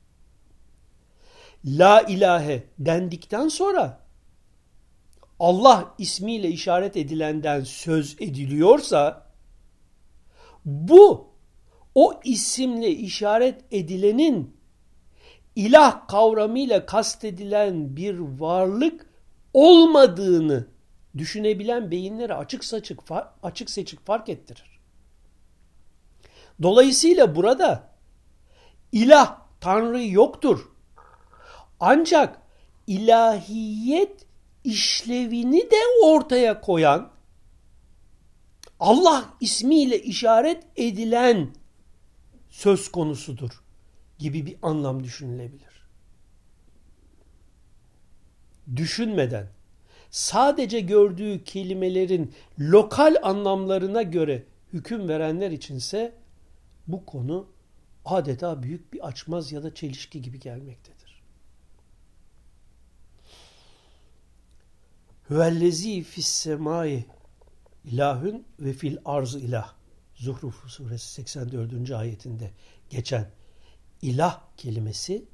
La 1.64 2.01
ilahe 2.01 2.64
dendikten 2.79 3.48
sonra 3.48 4.01
Allah 5.38 5.94
ismiyle 5.98 6.48
işaret 6.48 6.96
edilenden 6.96 7.64
söz 7.64 8.16
ediliyorsa 8.20 9.27
bu 10.64 11.29
o 11.94 12.20
isimle 12.24 12.90
işaret 12.90 13.64
edilenin 13.70 14.58
ilah 15.59 16.09
kavramıyla 16.09 16.87
kastedilen 16.87 17.97
bir 17.97 18.18
varlık 18.18 19.07
olmadığını 19.55 20.66
düşünebilen 21.16 21.90
beyinlere 21.90 22.35
açık 22.35 22.64
saçık 22.64 23.01
açık 23.42 23.71
seçik 23.71 24.07
fark 24.07 24.29
ettirir. 24.29 24.81
Dolayısıyla 26.62 27.37
burada 27.37 27.90
ilah 28.92 29.38
tanrı 29.61 30.05
yoktur. 30.05 30.68
Ancak 31.81 32.42
ilahiyet 32.87 34.27
işlevini 34.64 35.71
de 35.71 36.05
ortaya 36.05 36.61
koyan 36.61 37.11
Allah 38.81 39.25
ismiyle 39.40 40.03
işaret 40.03 40.64
edilen 40.77 41.55
söz 42.51 42.88
konusudur 42.92 43.67
gibi 44.18 44.46
bir 44.46 44.57
anlam 44.62 45.04
düşünülebilir. 45.04 45.88
Düşünmeden 48.76 49.48
sadece 50.11 50.81
gördüğü 50.81 51.44
kelimelerin 51.44 52.35
lokal 52.61 53.14
anlamlarına 53.22 54.02
göre 54.02 54.44
hüküm 54.72 55.09
verenler 55.09 55.50
içinse 55.50 56.14
bu 56.87 57.07
konu 57.07 57.48
adeta 58.04 58.62
büyük 58.62 58.92
bir 58.92 59.07
açmaz 59.07 59.52
ya 59.52 59.62
da 59.62 59.74
çelişki 59.74 60.22
gibi 60.22 60.40
gelmektedir. 60.40 61.22
Hüvellezi 65.31 66.02
fis 66.02 66.26
semai 66.26 67.04
ilahün 67.85 68.46
ve 68.61 68.72
fil 68.72 68.96
arz 69.04 69.35
ilah. 69.35 69.74
Zuhruf 70.14 70.68
suresi 70.68 71.09
84. 71.09 71.90
ayetinde 71.90 72.50
geçen 72.90 73.31
ilah 74.02 74.40
kelimesi 74.56 75.24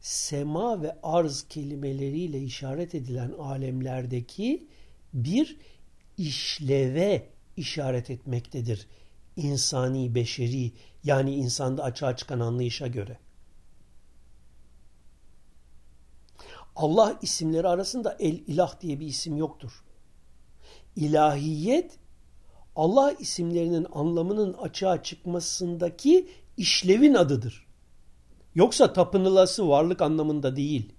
sema 0.00 0.82
ve 0.82 0.96
arz 1.02 1.48
kelimeleriyle 1.48 2.42
işaret 2.42 2.94
edilen 2.94 3.32
alemlerdeki 3.38 4.68
bir 5.14 5.56
işleve 6.18 7.28
işaret 7.56 8.10
etmektedir. 8.10 8.86
İnsani, 9.36 10.14
beşeri 10.14 10.72
yani 11.04 11.34
insanda 11.34 11.82
açığa 11.82 12.16
çıkan 12.16 12.40
anlayışa 12.40 12.86
göre. 12.86 13.18
Allah 16.76 17.18
isimleri 17.22 17.68
arasında 17.68 18.16
el 18.20 18.32
ilah 18.32 18.80
diye 18.80 19.00
bir 19.00 19.06
isim 19.06 19.36
yoktur. 19.36 19.84
İlahiyet 20.96 21.98
Allah 22.76 23.12
isimlerinin 23.12 23.86
anlamının 23.92 24.52
açığa 24.52 25.02
çıkmasındaki 25.02 26.28
işlevin 26.56 27.14
adıdır. 27.14 27.63
Yoksa 28.54 28.92
tapınılası 28.92 29.68
varlık 29.68 30.02
anlamında 30.02 30.56
değil. 30.56 30.92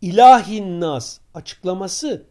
İlahin 0.00 0.80
nas 0.80 1.18
açıklaması 1.34 2.26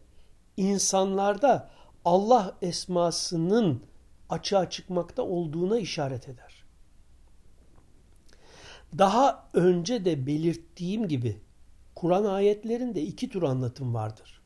insanlarda 0.57 1.69
Allah 2.05 2.57
esmasının 2.61 3.83
açığa 4.29 4.69
çıkmakta 4.69 5.23
olduğuna 5.23 5.79
işaret 5.79 6.29
eder. 6.29 6.63
Daha 8.97 9.49
önce 9.53 10.05
de 10.05 10.27
belirttiğim 10.27 11.07
gibi 11.07 11.41
Kur'an 11.95 12.25
ayetlerinde 12.25 13.01
iki 13.01 13.29
tür 13.29 13.43
anlatım 13.43 13.93
vardır. 13.93 14.41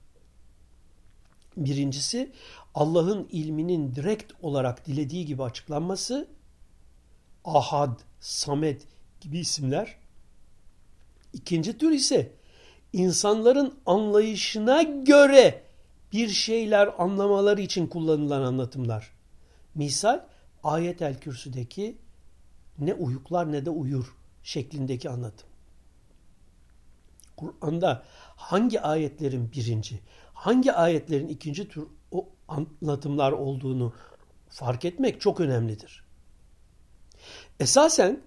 Birincisi 1.58 2.32
Allah'ın 2.75 3.28
ilminin 3.32 3.95
direkt 3.95 4.34
olarak 4.41 4.86
dilediği 4.86 5.25
gibi 5.25 5.43
açıklanması, 5.43 6.28
Ahad, 7.45 7.99
Samet 8.19 8.88
gibi 9.21 9.39
isimler. 9.39 9.97
İkinci 11.34 11.78
tür 11.78 11.91
ise 11.91 12.32
insanların 12.93 13.80
anlayışına 13.86 14.82
göre 14.82 15.63
bir 16.12 16.30
şeyler 16.30 16.89
anlamaları 16.97 17.62
için 17.62 17.88
kullanılan 17.88 18.41
anlatımlar. 18.41 19.12
Misal 19.75 20.25
ayet 20.63 21.01
el 21.01 21.19
kürsüdeki 21.19 21.97
ne 22.80 22.93
uyuklar 22.93 23.51
ne 23.51 23.65
de 23.65 23.69
uyur 23.69 24.15
şeklindeki 24.43 25.10
anlatım. 25.10 25.49
Kur'an'da 27.38 28.04
hangi 28.36 28.82
ayetlerin 28.82 29.51
birinci, 29.51 29.99
hangi 30.34 30.73
ayetlerin 30.73 31.28
ikinci 31.28 31.69
tür 31.69 31.88
o 32.12 32.30
anlatımlar 32.47 33.32
olduğunu 33.32 33.93
fark 34.49 34.86
etmek 34.86 35.21
çok 35.21 35.39
önemlidir. 35.39 36.06
Esasen 37.60 38.21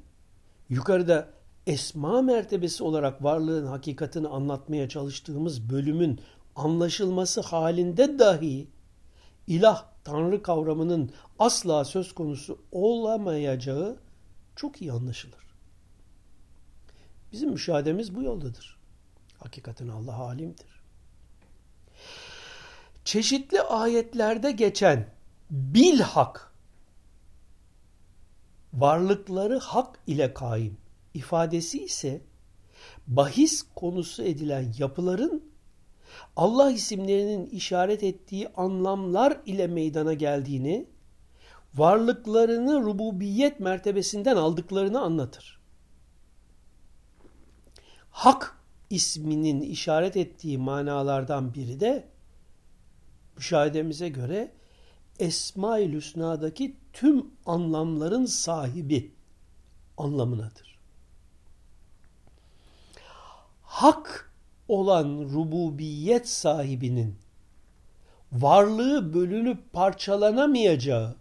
yukarıda 0.69 1.29
esma 1.67 2.23
mertebesi 2.23 2.85
olarak 2.85 3.25
varlığın 3.25 3.67
hakikatini 3.67 4.29
anlatmaya 4.29 4.89
çalıştığımız 4.89 5.71
bölümün 5.71 6.21
anlaşılması 6.57 7.41
halinde 7.41 8.19
dahi 8.19 8.69
ilah, 9.47 9.85
tanrı 10.05 10.43
kavramının 10.43 11.11
asla 11.39 11.85
söz 11.85 12.15
konusu 12.15 12.59
olamayacağı 12.73 13.97
çok 14.57 14.83
iyi 14.83 14.93
anlaşılır. 14.93 15.49
Bizim 17.33 17.51
müşahedemiz 17.51 18.15
bu 18.15 18.23
yoldadır. 18.23 18.79
Hakikaten 19.39 19.89
Allah 19.89 20.15
alimdir. 20.15 20.83
Çeşitli 23.05 23.61
ayetlerde 23.61 24.51
geçen 24.51 25.09
bilhak 25.51 26.48
varlıkları 28.73 29.59
hak 29.59 29.99
ile 30.07 30.35
kaim 30.35 30.77
ifadesi 31.15 31.85
ise 31.85 32.21
bahis 33.07 33.63
konusu 33.75 34.23
edilen 34.23 34.75
yapıların 34.79 35.49
Allah 36.37 36.71
isimlerinin 36.71 37.47
işaret 37.47 38.03
ettiği 38.03 38.49
anlamlar 38.49 39.41
ile 39.47 39.67
meydana 39.67 40.15
geldiğini, 40.15 40.87
varlıklarını 41.75 42.83
rububiyet 42.83 43.61
mertebesinden 43.61 44.37
aldıklarını 44.37 45.01
anlatır. 45.01 45.61
Hak 48.11 48.59
isminin 48.91 49.61
işaret 49.61 50.17
ettiği 50.17 50.59
manalardan 50.59 51.55
biri 51.55 51.81
de 51.81 52.09
müşahedemize 53.37 54.09
göre 54.09 54.53
Esma-i 55.19 55.93
Hüsna'daki 55.93 56.77
tüm 56.99 57.27
anlamların 57.47 58.25
sahibi 58.25 59.11
anlamınadır. 59.97 60.79
Hak 63.63 64.33
olan 64.69 65.29
rububiyet 65.33 66.29
sahibinin 66.29 67.15
varlığı 68.33 69.15
bölünüp 69.15 69.73
parçalanamayacağı, 69.73 71.17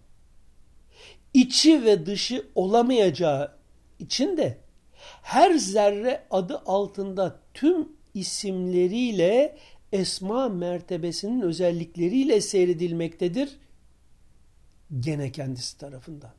içi 1.33 1.85
ve 1.85 2.05
dışı 2.05 2.47
olamayacağı 2.55 3.51
için 3.99 4.37
de 4.37 4.57
her 5.21 5.53
zerre 5.53 6.23
adı 6.31 6.61
altında 6.65 7.39
tüm 7.53 7.89
isimleriyle 8.13 9.57
esma 9.91 10.49
mertebesinin 10.49 11.41
özellikleriyle 11.41 12.41
seyredilmektedir. 12.41 13.57
Gene 14.99 15.31
kendisi 15.31 15.77
tarafından. 15.77 16.33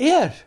Eğer 0.00 0.44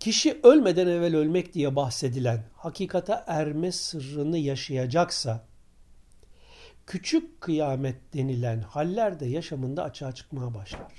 kişi 0.00 0.40
ölmeden 0.42 0.86
evvel 0.86 1.16
ölmek 1.16 1.54
diye 1.54 1.76
bahsedilen 1.76 2.44
hakikata 2.56 3.24
erme 3.26 3.72
sırrını 3.72 4.38
yaşayacaksa, 4.38 5.46
küçük 6.86 7.40
kıyamet 7.40 8.14
denilen 8.14 8.60
haller 8.60 9.20
de 9.20 9.26
yaşamında 9.26 9.82
açığa 9.84 10.12
çıkmaya 10.12 10.54
başlar. 10.54 10.92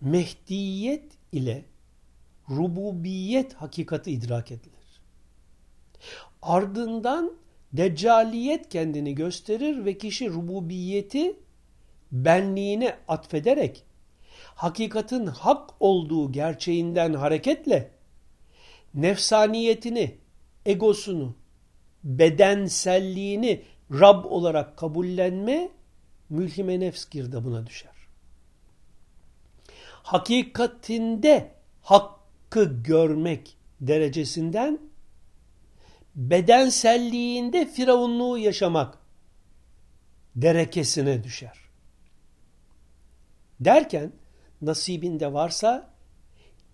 Mehdiyet 0.00 1.12
ile 1.32 1.64
rububiyet 2.50 3.54
hakikati 3.54 4.10
idrak 4.10 4.50
edilir. 4.50 5.00
Ardından 6.42 7.39
deccaliyet 7.72 8.68
kendini 8.68 9.14
gösterir 9.14 9.84
ve 9.84 9.98
kişi 9.98 10.30
rububiyeti 10.30 11.36
benliğine 12.12 12.96
atfederek 13.08 13.84
hakikatin 14.54 15.26
hak 15.26 15.70
olduğu 15.80 16.32
gerçeğinden 16.32 17.14
hareketle 17.14 17.90
nefsaniyetini, 18.94 20.18
egosunu, 20.66 21.34
bedenselliğini 22.04 23.62
Rab 23.92 24.24
olarak 24.24 24.76
kabullenme 24.76 25.70
mülhime 26.30 26.80
nefs 26.80 27.08
girdabına 27.08 27.66
düşer. 27.66 27.92
Hakikatinde 30.02 31.50
hakkı 31.82 32.82
görmek 32.84 33.56
derecesinden 33.80 34.89
bedenselliğinde 36.20 37.66
firavunluğu 37.66 38.38
yaşamak 38.38 38.98
derekesine 40.36 41.24
düşer. 41.24 41.58
Derken 43.60 44.12
nasibinde 44.62 45.32
varsa 45.32 45.90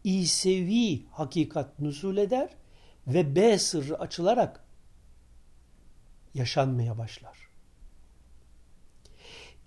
İsevi 0.05 1.07
hakikat 1.11 1.79
nüzul 1.81 2.17
eder 2.17 2.51
ve 3.07 3.37
B 3.37 3.59
sırrı 3.59 3.99
açılarak 3.99 4.65
yaşanmaya 6.35 6.99
başlar. 6.99 7.49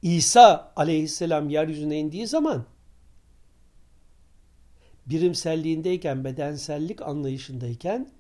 İsa 0.02 0.74
aleyhisselam 0.76 1.50
yeryüzüne 1.50 2.00
indiği 2.00 2.28
zaman 2.28 2.66
birimselliğindeyken, 5.06 6.24
bedensellik 6.24 7.02
anlayışındayken 7.02 8.19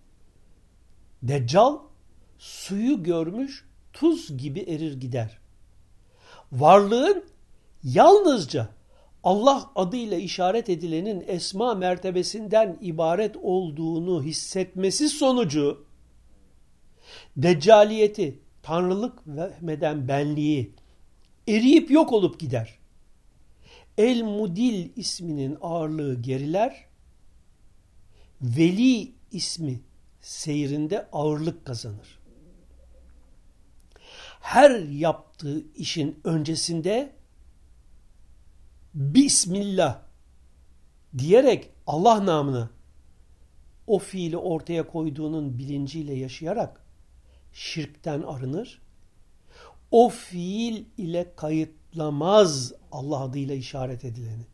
Deccal 1.23 1.77
suyu 2.37 3.03
görmüş 3.03 3.65
tuz 3.93 4.37
gibi 4.37 4.59
erir 4.59 4.99
gider. 4.99 5.37
Varlığın 6.51 7.25
yalnızca 7.83 8.69
Allah 9.23 9.71
adıyla 9.75 10.17
işaret 10.17 10.69
edilenin 10.69 11.23
esma 11.27 11.75
mertebesinden 11.75 12.77
ibaret 12.81 13.35
olduğunu 13.41 14.23
hissetmesi 14.23 15.09
sonucu 15.09 15.85
deccaliyeti, 17.37 18.39
tanrılık 18.63 19.27
vehmeden 19.27 20.07
benliği 20.07 20.73
eriyip 21.47 21.91
yok 21.91 22.13
olup 22.13 22.39
gider. 22.39 22.79
El 23.97 24.23
Mudil 24.23 24.89
isminin 24.95 25.57
ağırlığı 25.61 26.21
geriler, 26.21 26.85
Veli 28.41 29.11
ismi 29.31 29.79
seyrinde 30.21 31.07
ağırlık 31.11 31.65
kazanır. 31.65 32.19
Her 34.39 34.79
yaptığı 34.79 35.73
işin 35.75 36.19
öncesinde 36.23 37.15
Bismillah 38.93 40.01
diyerek 41.17 41.69
Allah 41.87 42.25
namına 42.25 42.69
o 43.87 43.99
fiili 43.99 44.37
ortaya 44.37 44.87
koyduğunun 44.87 45.57
bilinciyle 45.57 46.13
yaşayarak 46.13 46.81
şirkten 47.53 48.21
arınır. 48.21 48.81
O 49.91 50.09
fiil 50.09 50.85
ile 50.97 51.33
kayıtlamaz 51.35 52.73
Allah 52.91 53.19
adıyla 53.19 53.55
işaret 53.55 54.05
edileni. 54.05 54.45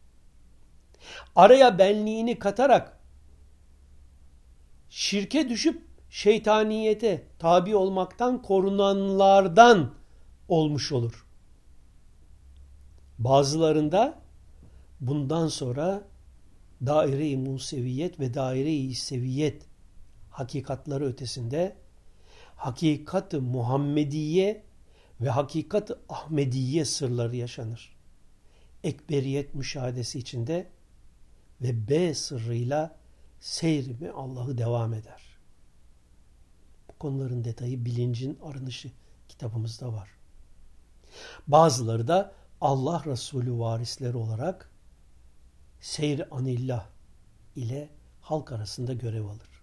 Araya 1.36 1.78
benliğini 1.80 2.40
katarak 2.40 2.95
şirke 4.96 5.50
düşüp 5.50 5.82
şeytaniyete 6.10 7.24
tabi 7.40 7.76
olmaktan 7.76 8.42
korunanlardan 8.42 9.94
olmuş 10.48 10.92
olur. 10.92 11.26
Bazılarında 13.20 14.22
bundan 15.00 15.48
sonra 15.48 16.04
daire-i 16.86 17.38
museviyet 17.38 18.20
ve 18.20 18.34
daire-i 18.34 18.96
seviyet 18.96 19.64
hakikatları 20.30 21.06
ötesinde 21.06 21.76
hakikat-ı 22.56 23.42
Muhammediye 23.42 24.64
ve 25.22 25.30
hakikat-ı 25.30 26.00
Ahmediye 26.10 26.86
sırları 26.86 27.36
yaşanır. 27.36 27.96
Ekberiyet 28.84 29.56
müşahadesi 29.56 30.20
içinde 30.20 30.68
ve 31.62 31.88
B 31.88 32.14
sırrıyla 32.14 33.05
seyrimi 33.46 34.12
Allah'ı 34.12 34.58
devam 34.58 34.94
eder. 34.94 35.24
Bu 36.90 36.98
konuların 37.00 37.44
detayı 37.44 37.86
bilincin 37.86 38.40
arınışı 38.44 38.92
kitabımızda 39.30 39.94
var. 39.94 40.10
Bazıları 41.48 42.08
da 42.08 42.34
Allah 42.62 43.04
Resulü 43.06 43.60
varisleri 43.60 44.18
olarak 44.18 44.70
seyr 45.82 46.28
anillah 46.32 46.88
ile 47.56 47.90
halk 48.22 48.52
arasında 48.52 48.94
görev 48.94 49.26
alır. 49.26 49.62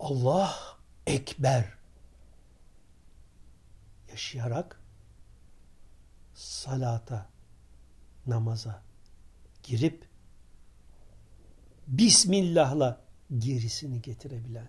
Allah 0.00 0.56
Ekber 1.06 1.74
yaşayarak 4.10 4.80
salata, 6.34 7.26
namaza 8.26 8.82
girip 9.62 10.08
Bismillah'la 11.88 13.00
gerisini 13.38 14.02
getirebilen 14.02 14.68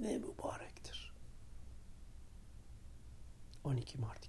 ne 0.00 0.18
mübarektir. 0.18 1.12
12 3.64 3.98
Mart 3.98 4.24
2020 4.24 4.27